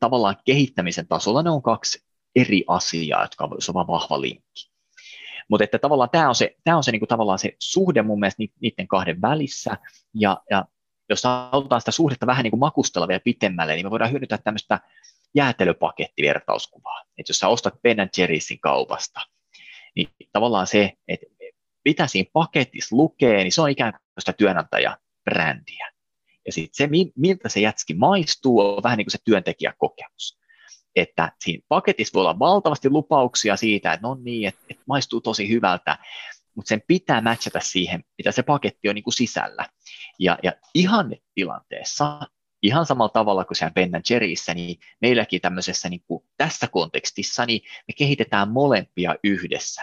[0.00, 2.04] tavallaan kehittämisen tasolla ne on kaksi
[2.36, 4.70] eri asiaa, jotka on vain vahva linkki.
[5.48, 8.20] Mutta että tavallaan tämä on se, tämä on se niin kuin tavallaan se suhde mun
[8.20, 9.76] mielestä niiden kahden välissä,
[10.14, 10.64] ja, ja
[11.12, 14.80] jos halutaan sitä suhdetta vähän niin kuin makustella vielä pitemmälle, niin me voidaan hyödyntää tämmöistä
[15.34, 17.00] jäätelöpakettivertauskuvaa.
[17.18, 19.20] Että jos sä ostat Ben Jerry'sin kaupasta,
[19.96, 21.26] niin tavallaan se, että
[21.84, 25.92] mitä siinä paketissa lukee, niin se on ikään kuin sitä työnantajabrändiä.
[26.46, 30.40] Ja sitten se, miltä se jätski maistuu, on vähän niin kuin se työntekijäkokemus.
[30.96, 35.48] Että siinä paketissa voi olla valtavasti lupauksia siitä, että no niin, että, että maistuu tosi
[35.48, 35.98] hyvältä,
[36.54, 39.68] mutta sen pitää matchata siihen, mitä se paketti on niin kuin sisällä.
[40.18, 40.52] Ja, ja
[41.34, 42.20] tilanteessa,
[42.62, 47.60] ihan samalla tavalla kuin siellä Ben Jerryssä, niin meilläkin tämmöisessä niin kuin tässä kontekstissa, niin
[47.88, 49.82] me kehitetään molempia yhdessä.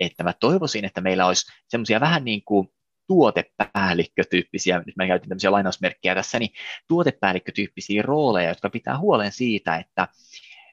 [0.00, 2.68] Että mä toivoisin, että meillä olisi semmoisia vähän niin kuin
[3.06, 6.50] tuotepäällikkötyyppisiä, nyt mä käytin tämmöisiä lainausmerkkejä tässä, niin
[6.88, 10.08] tuotepäällikkötyyppisiä rooleja, jotka pitää huolen siitä, että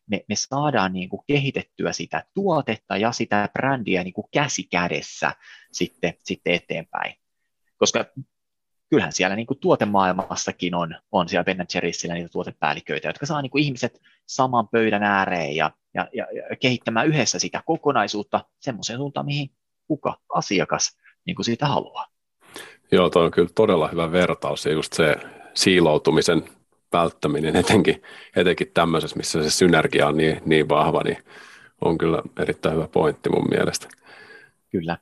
[0.08, 5.32] me, me saadaan niin kuin kehitettyä sitä tuotetta ja sitä brändiä niin kuin käsi kädessä
[5.72, 7.16] sitten, sitten eteenpäin.
[7.78, 8.06] Koska
[8.90, 13.50] kyllähän siellä niin kuin tuotemaailmassakin on, on siellä Ben Jerry'sillä niitä tuotepäälliköitä, jotka saa niin
[13.50, 16.26] kuin ihmiset saman pöydän ääreen ja, ja, ja,
[16.60, 19.52] kehittämään yhdessä sitä kokonaisuutta semmoiseen suuntaan, mihin
[19.88, 22.08] kuka asiakas niin kuin siitä haluaa.
[22.92, 25.16] Joo, tuo on kyllä todella hyvä vertaus ja just se
[25.54, 26.44] siiloutumisen
[26.94, 28.02] välttäminen etenkin,
[28.36, 31.18] etenkin tämmöisessä, missä se synergia on niin, niin vahva, niin
[31.82, 33.88] on kyllä erittäin hyvä pointti mun mielestä.
[34.72, 34.98] Kyllä.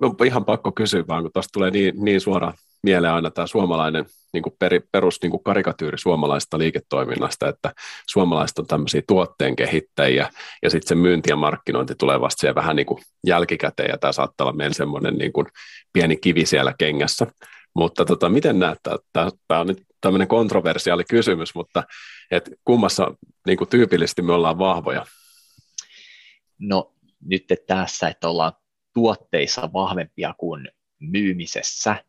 [0.00, 4.04] On ihan pakko kysyä vaan, kun tuosta tulee niin, niin suora mieleen aina tämä suomalainen
[4.32, 7.72] niin kuin per, perus niin kuin karikatyyri suomalaista liiketoiminnasta, että
[8.08, 10.30] suomalaiset on tämmöisiä tuotteen kehittäjiä
[10.62, 14.12] ja sitten se myynti ja markkinointi tulee vasta siellä vähän niin kuin jälkikäteen ja tämä
[14.12, 15.46] saattaa olla meillä semmoinen niin kuin
[15.92, 17.26] pieni kivi siellä kengässä.
[17.74, 18.78] Mutta tota, miten näet,
[19.48, 21.82] tämä on nyt tämmöinen kontroversiaali kysymys, mutta
[22.30, 23.14] et kummassa
[23.46, 25.06] niin kuin tyypillisesti me ollaan vahvoja?
[26.58, 28.52] No nyt tässä, että ollaan
[28.94, 32.04] tuotteissa vahvempia kuin myymisessä,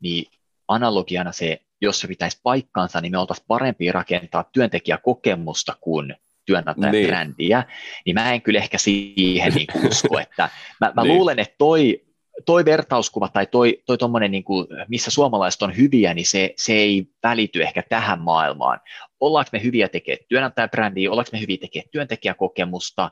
[0.00, 0.24] niin
[0.68, 7.68] analogiana se, jos se pitäisi paikkaansa, niin me oltaisiin parempi rakentaa työntekijäkokemusta kuin työnantajabrändiä, niin.
[8.06, 10.48] niin mä en kyllä ehkä siihen niin usko, että
[10.80, 11.14] mä, mä niin.
[11.14, 12.05] luulen, että toi
[12.44, 16.72] toi vertauskuva tai toi, toi tommonen, niin kuin, missä suomalaiset on hyviä, niin se, se
[16.72, 18.80] ei välity ehkä tähän maailmaan.
[19.20, 23.10] Ollaanko me hyviä tekemään työnantajabrändiä, ollaanko me hyviä tekemään työntekijäkokemusta,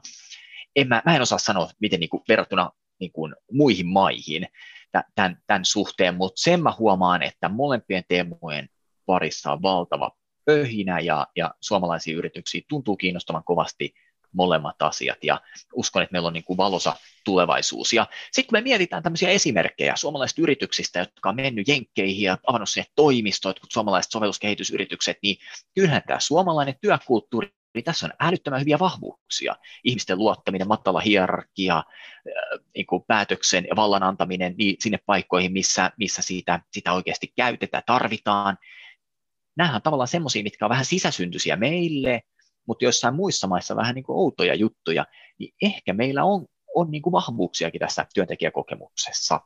[0.76, 4.46] en mä, mä en osaa sanoa, miten niin kuin, verrattuna niin kuin, muihin maihin
[5.14, 8.68] tämän, tämän suhteen, mutta sen mä huomaan, että molempien teemojen
[9.06, 10.10] parissa on valtava
[10.44, 13.94] pöhinä ja, ja suomalaisia yrityksiä tuntuu kiinnostavan kovasti
[14.34, 15.40] molemmat asiat ja
[15.72, 17.88] uskon, että meillä on niin kuin valosa tulevaisuus.
[17.88, 22.86] Sitten kun me mietitään tämmöisiä esimerkkejä suomalaisista yrityksistä, jotka on mennyt jenkkeihin ja avannut sinne
[22.96, 25.36] toimistoit, kun suomalaiset sovelluskehitysyritykset, niin
[25.74, 29.56] kyllähän tämä suomalainen työkulttuuri niin tässä on älyttömän hyviä vahvuuksia.
[29.84, 31.84] Ihmisten luottaminen, matala hierarkia,
[32.74, 37.82] niin kuin päätöksen ja vallan antaminen niin sinne paikkoihin, missä, missä sitä, sitä oikeasti käytetään,
[37.86, 38.58] tarvitaan.
[39.56, 42.22] Nämähän on tavallaan semmoisia, mitkä on vähän sisäsyntyisiä meille,
[42.66, 45.06] mutta joissain muissa maissa vähän niin kuin outoja juttuja,
[45.38, 49.40] niin ehkä meillä on, on niin kuin vahvuuksiakin tässä työntekijäkokemuksessa.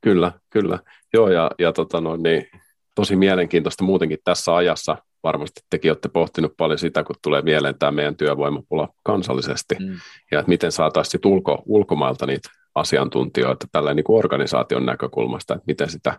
[0.00, 0.78] Kyllä, kyllä.
[1.12, 2.46] Joo, ja, ja tota no, niin,
[2.94, 4.96] tosi mielenkiintoista muutenkin tässä ajassa.
[5.22, 9.98] Varmasti tekin olette pohtinut paljon sitä, kun tulee mieleen tämä meidän työvoimapula kansallisesti, mm.
[10.30, 15.90] ja että miten saataisiin ulko, ulkomailta niitä asiantuntijoita tällä niin kuin organisaation näkökulmasta, että miten
[15.90, 16.18] sitä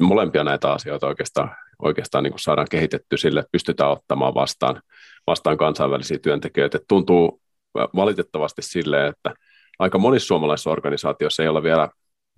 [0.00, 4.82] molempia näitä asioita oikeastaan, oikeastaan niin kuin saadaan kehitetty sille, että pystytään ottamaan vastaan,
[5.26, 6.76] vastaan kansainvälisiä työntekijöitä.
[6.76, 7.40] Että tuntuu
[7.74, 9.34] valitettavasti sille, että
[9.78, 11.88] aika monissa suomalaisissa organisaatioissa ei ole vielä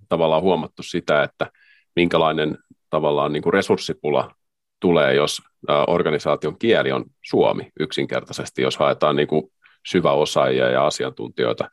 [0.09, 1.51] tavallaan huomattu sitä, että
[1.95, 2.57] minkälainen
[2.89, 4.31] tavallaan niin kuin resurssipula
[4.79, 5.41] tulee, jos
[5.87, 9.43] organisaation kieli on suomi yksinkertaisesti, jos haetaan niin kuin
[9.87, 11.69] syväosaajia ja asiantuntijoita,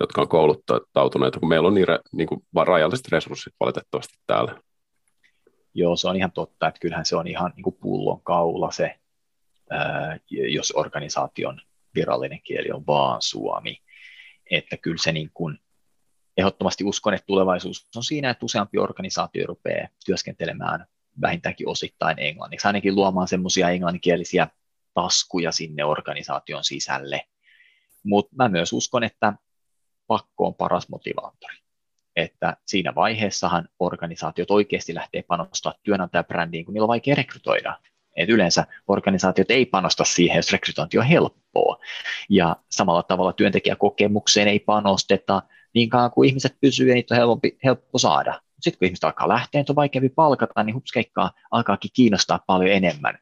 [0.00, 4.60] jotka on kouluttautuneita, kun meillä on niin, niin kuin rajalliset resurssit valitettavasti täällä.
[5.74, 8.98] Joo, se on ihan totta, että kyllähän se on ihan niin pullon kaula se,
[10.30, 11.60] jos organisaation
[11.94, 13.82] virallinen kieli on vaan suomi.
[14.50, 15.58] Että kyllä se niin kuin,
[16.36, 20.86] ehdottomasti uskon, että tulevaisuus on siinä, että useampi organisaatio rupeaa työskentelemään
[21.20, 24.48] vähintäänkin osittain englanniksi, ainakin luomaan semmoisia englanninkielisiä
[24.94, 27.26] taskuja sinne organisaation sisälle.
[28.04, 29.32] Mutta mä myös uskon, että
[30.06, 31.56] pakko on paras motivaattori.
[32.16, 37.78] Että siinä vaiheessahan organisaatiot oikeasti lähtee panostaa työnantajabrändiin, kun niillä on vaikea rekrytoida.
[38.16, 41.78] Et yleensä organisaatiot ei panosta siihen, jos rekrytointi on helppoa.
[42.28, 45.42] Ja samalla tavalla työntekijäkokemukseen ei panosteta
[45.74, 48.40] niin kauan kuin ihmiset pysyy ja niitä on helpompi, helppo saada.
[48.62, 53.18] Sitten kun ihmiset alkaa lähteä, on vaikeampi palkata, niin hupskeikkaa alkaakin kiinnostaa paljon enemmän.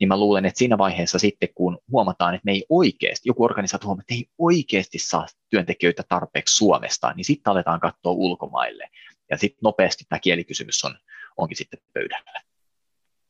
[0.00, 3.86] Niin mä luulen, että siinä vaiheessa sitten, kun huomataan, että me ei oikeasti, joku organisaatio
[3.86, 8.88] huomaa, että ei oikeasti saa työntekijöitä tarpeeksi Suomesta, niin sitten aletaan katsoa ulkomaille.
[9.30, 10.98] Ja sitten nopeasti tämä kielikysymys on,
[11.36, 12.42] onkin sitten pöydällä.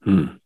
[0.06, 0.40] Hmm.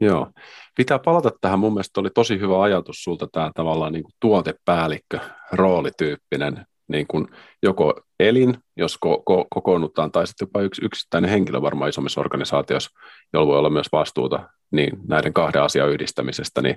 [0.00, 0.30] Joo.
[0.76, 1.58] Pitää palata tähän.
[1.58, 5.20] Mun mielestä oli tosi hyvä ajatus sulta tämä tavallaan niin kuin tuotepäällikkö,
[5.52, 7.28] roolityyppinen niin kuin
[7.62, 12.90] joko elin, jos ko- ko- kokoonnutaan, tai sitten jopa yksi yksittäinen henkilö varmaan isommissa organisaatioissa,
[13.32, 16.76] jolla voi olla myös vastuuta niin näiden kahden asian yhdistämisestä, niin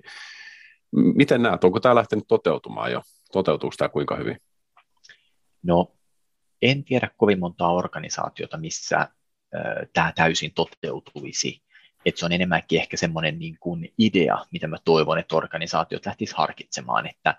[0.92, 3.02] miten näet, onko tämä lähtenyt toteutumaan jo?
[3.32, 4.38] Toteutuuko tämä kuinka hyvin?
[5.64, 5.92] No,
[6.62, 9.10] en tiedä kovin montaa organisaatiota, missä äh,
[9.94, 11.62] tämä täysin toteutuisi
[12.06, 16.38] että se on enemmänkin ehkä semmoinen niin kuin idea, mitä mä toivon, että organisaatiot lähtisivät
[16.38, 17.36] harkitsemaan, että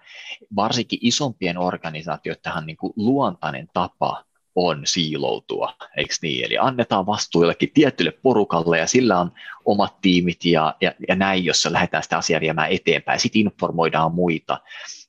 [0.56, 4.24] varsinkin isompien organisaatioiden niin luontainen tapa
[4.54, 6.44] on siiloutua, eikö niin?
[6.44, 9.32] Eli annetaan vastuu jollekin tietylle porukalle ja sillä on
[9.64, 13.20] omat tiimit ja, ja, ja näin, jossa lähdetään sitä asiaa viemään eteenpäin.
[13.20, 14.60] Sitten informoidaan muita.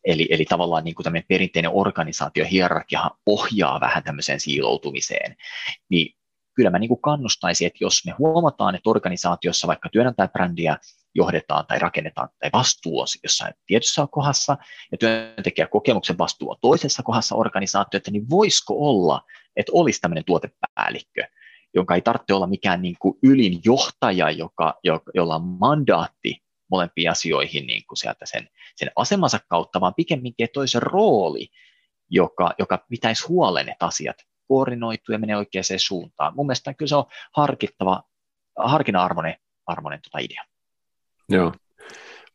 [0.04, 5.36] Eli, eli tavallaan niin kuin tämmöinen perinteinen organisaatiohierarkia ohjaa vähän tämmöiseen siiloutumiseen.
[5.89, 6.15] Niin
[6.56, 10.78] kyllä mä niin kuin kannustaisin, että jos me huomataan, että organisaatiossa vaikka työnantajabrändiä
[11.15, 14.58] johdetaan tai rakennetaan tai vastuu on jossain tietyssä kohdassa
[14.91, 19.22] ja työntekijäkokemuksen vastuu on toisessa kohdassa organisaatioita, niin voisiko olla,
[19.56, 21.24] että olisi tämmöinen tuotepäällikkö,
[21.74, 24.80] jonka ei tarvitse olla mikään niin kuin ylin johtaja, joka,
[25.13, 30.82] jolla on mandaatti molempiin asioihin niin kuin sieltä sen, sen asemansa kautta, vaan pikemminkin toisen
[30.82, 31.48] rooli,
[32.10, 36.36] joka, joka pitäisi huolen, että asiat koordinoitu ja menee oikeaan suuntaan.
[36.36, 37.05] Mun mielestä kyllä se on
[37.38, 38.03] harkittava,
[38.58, 39.36] harkinnan-arvoinen
[39.67, 40.43] arvoinen tota idea.
[41.29, 41.53] Joo.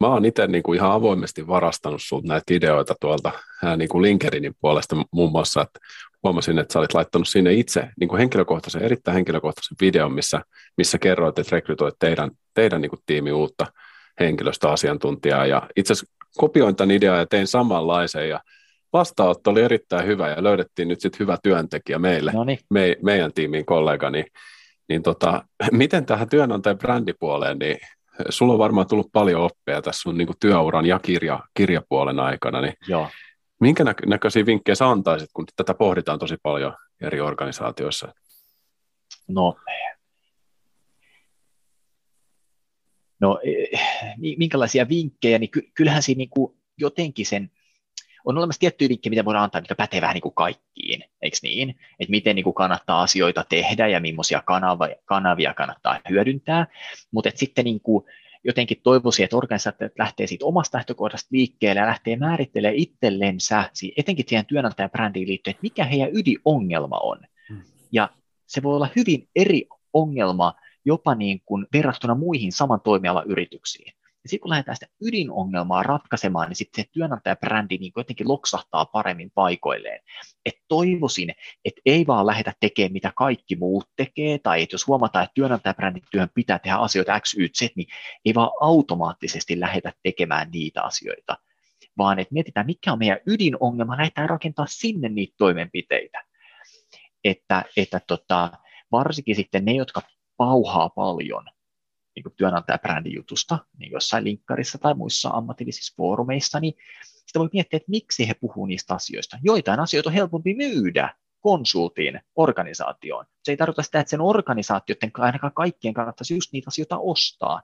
[0.01, 3.33] Mä oon itse niin kuin ihan avoimesti varastanut sinulta näitä ideoita tuolta
[3.77, 5.81] niin kuin LinkedInin puolesta muun muassa, että
[6.23, 10.43] huomasin, että sä olit laittanut sinne itse niin kuin henkilökohtaisen, erittäin henkilökohtaisen videon, missä,
[10.77, 13.67] missä kerroit, että rekrytoit teidän, teidän niin kuin tiimi uutta
[14.21, 15.47] henkilöstöasiantuntijaa.
[15.47, 18.41] Ja itse asiassa kopioin tämän idean ja tein samanlaisen ja
[18.93, 22.33] vastaanotto oli erittäin hyvä ja löydettiin nyt sitten hyvä työntekijä meille,
[22.71, 24.27] me, meidän tiimiin kollega, niin,
[24.89, 27.79] niin tota, miten tähän työnantajan brändipuoleen, niin
[28.29, 32.75] sulla on varmaan tullut paljon oppia tässä sun niin työuran ja kirja, kirjapuolen aikana, niin
[32.89, 33.09] Joo.
[33.61, 38.15] minkä nä- näköisiä vinkkejä sä antaisit, kun tätä pohditaan tosi paljon eri organisaatioissa?
[39.29, 39.57] No,
[43.21, 43.81] no eh,
[44.37, 47.51] minkälaisia vinkkejä, niin kyllähän siinä niin kuin jotenkin sen
[48.25, 51.71] on olemassa tiettyjä vinkkejä, mitä voidaan antaa, mikä pätee vähän niin kuin kaikkiin, eikö niin?
[51.71, 56.67] Että miten niin kuin kannattaa asioita tehdä ja millaisia kanavia, kanavia kannattaa hyödyntää,
[57.11, 58.05] mutta sitten niin kuin
[58.45, 64.47] jotenkin toivoisin, että organisaatiot lähtee siitä omasta lähtökohdasta liikkeelle ja lähtee määrittelemään itsellensä, etenkin siihen
[64.47, 67.19] työnantajabrändiin liittyen, että mikä heidän ydinongelma on.
[67.49, 67.63] Hmm.
[67.93, 68.09] Ja
[68.47, 70.55] se voi olla hyvin eri ongelma
[70.85, 73.93] jopa niin kuin verrattuna muihin saman toimialan yrityksiin.
[74.27, 80.01] Sitten kun lähdetään sitä ydinongelmaa ratkaisemaan, niin sitten se työnantajabrändi niin jotenkin loksahtaa paremmin paikoilleen.
[80.47, 81.31] Et toivoisin,
[81.65, 86.03] että ei vaan lähdetä tekemään, mitä kaikki muut tekee, tai että jos huomataan, että työnantajabrändin
[86.11, 87.89] työn pitää tehdä asioita X, Y, Z, niin
[88.25, 91.37] ei vaan automaattisesti lähdetä tekemään niitä asioita,
[91.99, 96.25] vaan että mietitään, mikä on meidän ydinongelma, lähdetään rakentaa sinne niitä toimenpiteitä.
[97.25, 98.53] Että, että tota,
[98.93, 100.03] varsinkin sitten ne, jotka
[100.37, 101.45] pauhaa paljon
[102.17, 103.25] niin kuin työnantajabrändin
[103.79, 106.75] niin jossain linkkarissa tai muissa ammatillisissa foorumeissa, niin
[107.27, 109.39] sitä voi miettiä, että miksi he puhuu niistä asioista.
[109.43, 113.27] Joitain asioita on helpompi myydä konsultiin organisaatioon.
[113.43, 117.63] Se ei tarkoita sitä, että sen organisaatioiden ainakaan kaikkien kannattaisi just niitä asioita ostaa.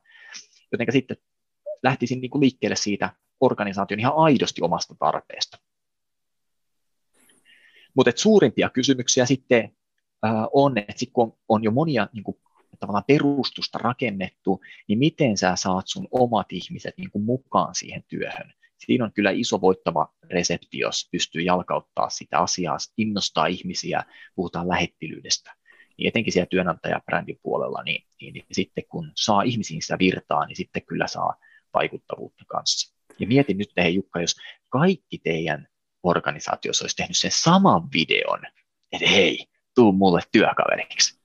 [0.72, 1.16] Joten sitten
[1.82, 5.58] lähtisin niin kuin liikkeelle siitä organisaation ihan aidosti omasta tarpeesta.
[7.94, 9.76] Mutta suurimpia kysymyksiä sitten
[10.52, 12.38] on, että sit kun on jo monia niin kuin,
[12.78, 18.52] tavallaan perustusta rakennettu, niin miten sä saat sun omat ihmiset niin kuin mukaan siihen työhön.
[18.78, 24.04] Siinä on kyllä iso voittava resepti, jos pystyy jalkauttaa sitä asiaa, innostaa ihmisiä,
[24.34, 25.54] puhutaan lähettilyydestä.
[25.98, 30.56] Niin etenkin siellä työnantajabrändin puolella, niin, niin, niin sitten kun saa ihmisiin sitä virtaa, niin
[30.56, 31.34] sitten kyllä saa
[31.74, 32.96] vaikuttavuutta kanssa.
[33.18, 34.36] Ja mietin nyt hei Jukka, jos
[34.68, 35.68] kaikki teidän
[36.02, 38.40] organisaatiossa olisi tehnyt sen saman videon,
[38.92, 41.20] että hei, tuu mulle työkaveriksi.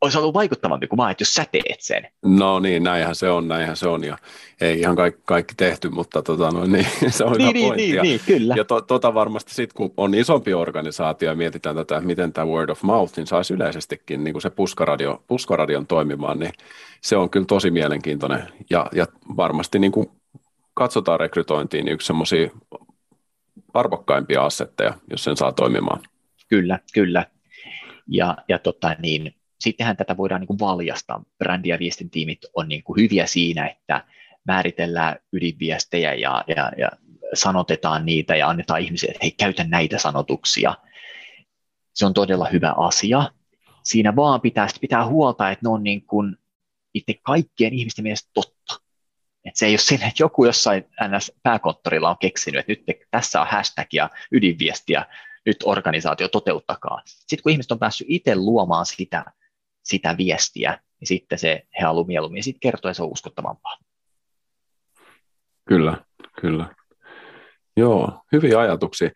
[0.00, 2.08] Olisi ollut vaikuttavampi kuin mä, että jos sä teet sen.
[2.24, 4.04] No niin, näinhän se on, näinhän se on.
[4.04, 4.18] Ja
[4.60, 7.82] ei ihan kaikki, kaikki tehty, mutta tota, no, niin, se on niin, hyvä niin, pointti.
[7.82, 8.54] Niin, ja, niin, kyllä.
[8.56, 12.46] ja to, tota varmasti sitten, kun on isompi organisaatio ja mietitään tätä, että miten tämä
[12.46, 16.52] word of mouth, niin saisi yleisestikin niin kuin se puskaradio, puskaradion toimimaan, niin
[17.00, 18.42] se on kyllä tosi mielenkiintoinen.
[18.70, 20.10] Ja, ja varmasti niin kuin
[20.74, 22.50] katsotaan rekrytointiin, niin yksi semmoisia
[23.74, 26.00] arvokkaimpia assetteja, jos sen saa toimimaan.
[26.48, 27.26] Kyllä, kyllä.
[28.06, 31.24] Ja, ja tota, niin, sittenhän tätä voidaan niin kuin valjastaa.
[31.44, 34.04] Brändi- ja viestintiimit on niin kuin hyviä siinä, että
[34.44, 36.90] määritellään ydinviestejä ja, ja, ja
[37.34, 40.74] sanotetaan niitä ja annetaan ihmisille, että hei, käytä näitä sanotuksia.
[41.94, 43.32] Se on todella hyvä asia.
[43.84, 46.36] Siinä vaan pitää pitää huolta, että ne on niin kuin
[46.94, 48.80] itse kaikkien ihmisten mielestä totta.
[49.44, 53.46] Että se ei ole siinä, että joku jossain NS-pääkonttorilla on keksinyt, että nyt tässä on
[53.46, 55.06] hashtag ja ydinviestiä,
[55.46, 57.02] nyt organisaatio toteuttakaa.
[57.04, 59.24] Sitten kun ihmiset on päässyt itse luomaan sitä,
[59.90, 63.76] sitä viestiä, niin sitten se he haluaa mieluummin sitten kertoa, että se on uskottavampaa.
[65.68, 66.04] Kyllä,
[66.40, 66.74] kyllä.
[67.76, 69.10] Joo, hyviä ajatuksia.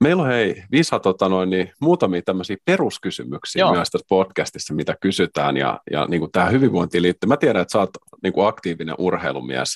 [0.00, 3.72] Meillä on hei, Visa, tota noin, niin muutamia tämmöisiä peruskysymyksiä Joo.
[3.72, 7.28] myös tässä podcastissa, mitä kysytään, ja, ja niin kuin tähän hyvinvointiin liittyy.
[7.28, 7.90] Mä tiedän, että sä oot
[8.22, 9.68] niin kuin aktiivinen urheilumies,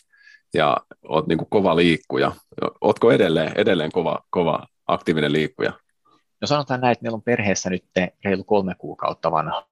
[0.54, 0.76] ja
[1.08, 2.32] oot niin kuin kova liikkuja.
[2.80, 5.72] Ootko edelleen, edelleen kova, kova aktiivinen liikkuja?
[6.40, 7.84] No sanotaan näin, että meillä on perheessä nyt
[8.24, 9.66] reilu kolme kuukautta vanha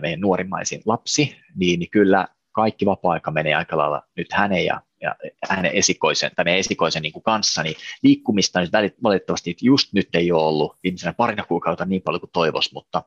[0.00, 5.16] meidän nuorimmaisin lapsi, niin, niin kyllä kaikki vapaa-aika menee aika lailla nyt hänen ja, ja
[5.48, 8.70] hänen esikoisen, tai meidän esikoisen niin kuin kanssa, niin liikkumista nyt
[9.02, 13.02] valitettavasti just nyt ei ole ollut viimeisenä parina kuukautta niin paljon kuin toivoisi, mutta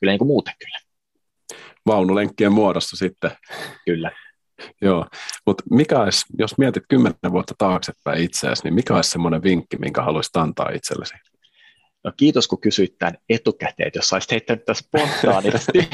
[0.00, 0.78] kyllä niin kuin muuten kyllä.
[1.86, 3.30] Vaunulenkkien muodossa sitten.
[3.84, 4.10] Kyllä.
[4.82, 5.06] Joo,
[5.46, 10.02] mutta mikä olisi, jos mietit kymmenen vuotta taaksepäin itseäsi, niin mikä olisi semmoinen vinkki, minkä
[10.02, 11.14] haluaisit antaa itsellesi?
[12.06, 15.88] No kiitos, kun kysyit tämän etukäteen, jos olisit heittänyt tämän spontaanisti,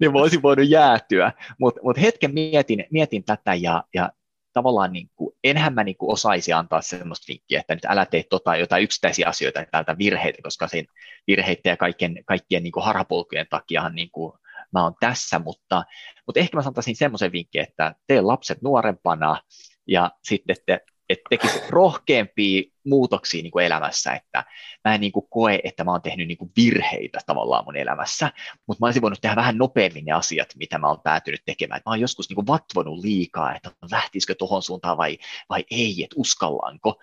[0.00, 1.32] niin voisin voinut jäätyä.
[1.58, 4.12] Mutta mut hetken mietin, mietin tätä ja, ja
[4.52, 8.22] tavallaan niin kuin, enhän mä niin kuin osaisi antaa sellaista vinkkiä, että nyt älä tee
[8.30, 10.86] tota, jotain yksittäisiä asioita täältä virheitä, koska sen
[11.26, 14.32] virheiden ja kaikkien, kaikkien niin kuin harhapolkujen takia niin kuin
[14.72, 15.84] mä oon tässä, mutta,
[16.26, 19.40] mutta ehkä mä sanoisin semmoisen vinkin, että tee lapset nuorempana
[19.86, 24.44] ja sitten te että tekisi rohkeampia muutoksia niin kuin elämässä, että
[24.84, 28.32] mä en niin kuin koe, että mä oon tehnyt niin kuin virheitä tavallaan mun elämässä,
[28.66, 31.80] mutta mä olisin voinut tehdä vähän nopeammin ne asiat, mitä mä oon päätynyt tekemään.
[31.86, 36.16] Mä oon joskus niin kuin vatvonut liikaa, että lähtisikö tuohon suuntaan vai, vai ei, että
[36.18, 37.02] uskallanko,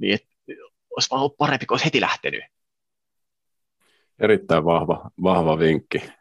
[0.00, 0.28] niin että
[0.96, 2.44] olisi vaan ollut parempi, kun olisi heti lähtenyt.
[4.18, 6.17] Erittäin vahva, vahva vinkki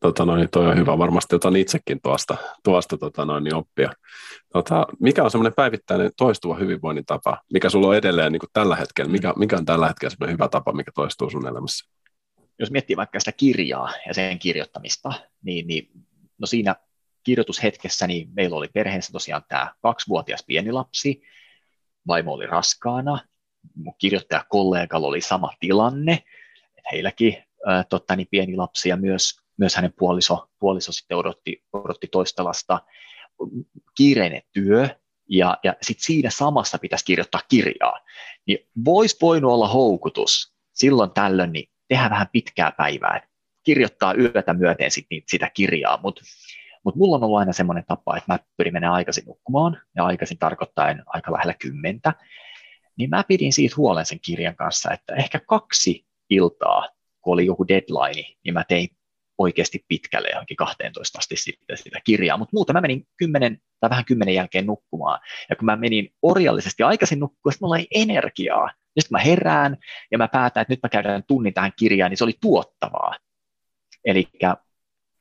[0.00, 0.98] tota noin, toi on hyvä.
[0.98, 3.92] Varmasti otan itsekin tuosta, tuosta tota noin, niin oppia.
[4.52, 7.38] Tota, mikä on semmoinen päivittäinen toistuva hyvinvoinnin tapa?
[7.52, 9.12] Mikä sulla on edelleen niin kuin tällä hetkellä?
[9.12, 11.90] Mikä, mikä on tällä hetkellä semmoinen hyvä tapa, mikä toistuu sun elämässä?
[12.58, 15.12] Jos miettii vaikka sitä kirjaa ja sen kirjoittamista,
[15.42, 15.88] niin, niin
[16.38, 16.76] no siinä
[17.22, 21.22] kirjoitushetkessä niin meillä oli perheessä tosiaan tämä kaksivuotias pieni lapsi,
[22.06, 23.18] vaimo oli raskaana,
[23.74, 26.12] mun kirjoittajakollegalla oli sama tilanne,
[26.76, 27.36] että heilläkin
[27.66, 32.44] ää, totta, niin pieni lapsi ja myös myös hänen puoliso, puoliso sitten odotti, odotti toista
[32.44, 32.80] lasta,
[33.96, 34.88] kiireinen työ,
[35.28, 38.00] ja, ja sitten siinä samassa pitäisi kirjoittaa kirjaa,
[38.46, 43.28] niin voisi voinut olla houkutus silloin tällöin, niin tehdä vähän pitkää päivää,
[43.62, 46.22] kirjoittaa yötä myöten sit, niin sitä kirjaa, mutta
[46.84, 50.38] Mutta mulla on ollut aina semmoinen tapa, että mä pyrin mennä aikaisin nukkumaan, ja aikaisin
[50.38, 52.14] tarkoittain aika lähellä kymmentä,
[52.98, 56.88] niin mä pidin siitä huolen sen kirjan kanssa, että ehkä kaksi iltaa,
[57.20, 58.88] kun oli joku deadline, niin mä tein
[59.38, 64.04] oikeasti pitkälle johonkin 12 asti sitten sitä kirjaa, mutta muuten mä menin kymmenen tai vähän
[64.04, 65.20] kymmenen jälkeen nukkumaan,
[65.50, 69.76] ja kun mä menin orjallisesti aikaisin nukkua, sitten mulla ei energiaa, ja sitten mä herään,
[70.10, 73.16] ja mä päätän, että nyt mä käydään tunnin tähän kirjaan, niin se oli tuottavaa.
[74.04, 74.28] Eli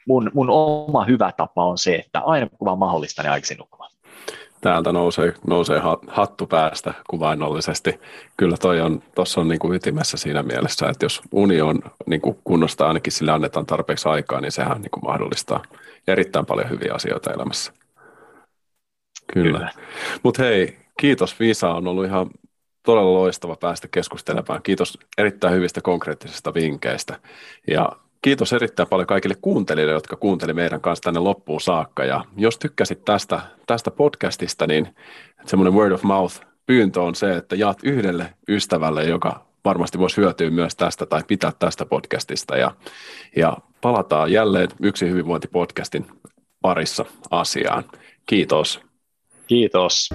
[0.07, 3.91] mun, mun oma hyvä tapa on se, että aina kun vaan mahdollista, niin aikaisin nukkumaan
[4.61, 7.99] täältä nousee, nousee hattu päästä kuvainnollisesti.
[8.37, 12.21] Kyllä toi on, tuossa on niin kuin ytimessä siinä mielessä, että jos uni on niin
[12.21, 15.63] kuin kunnosta, ainakin sille annetaan tarpeeksi aikaa, niin sehän niin kuin mahdollistaa
[16.07, 17.73] erittäin paljon hyviä asioita elämässä.
[19.33, 19.57] Kyllä.
[19.57, 19.71] Kyllä.
[20.23, 22.29] Mutta hei, kiitos Visa, on ollut ihan
[22.85, 24.63] todella loistava päästä keskustelemaan.
[24.63, 27.19] Kiitos erittäin hyvistä konkreettisista vinkkeistä.
[27.67, 27.89] Ja
[28.25, 32.05] Kiitos erittäin paljon kaikille kuuntelijoille, jotka kuunteli meidän kanssa tänne loppuun saakka.
[32.05, 34.95] Ja jos tykkäsit tästä, tästä podcastista, niin
[35.45, 40.49] semmoinen word of mouth pyyntö on se, että jaat yhdelle ystävälle, joka varmasti voisi hyötyä
[40.49, 42.57] myös tästä tai pitää tästä podcastista.
[42.57, 42.71] Ja,
[43.35, 46.05] ja palataan jälleen yksi hyvinvointipodcastin
[46.61, 47.83] parissa asiaan.
[48.25, 48.81] Kiitos.
[49.47, 50.09] Kiitos.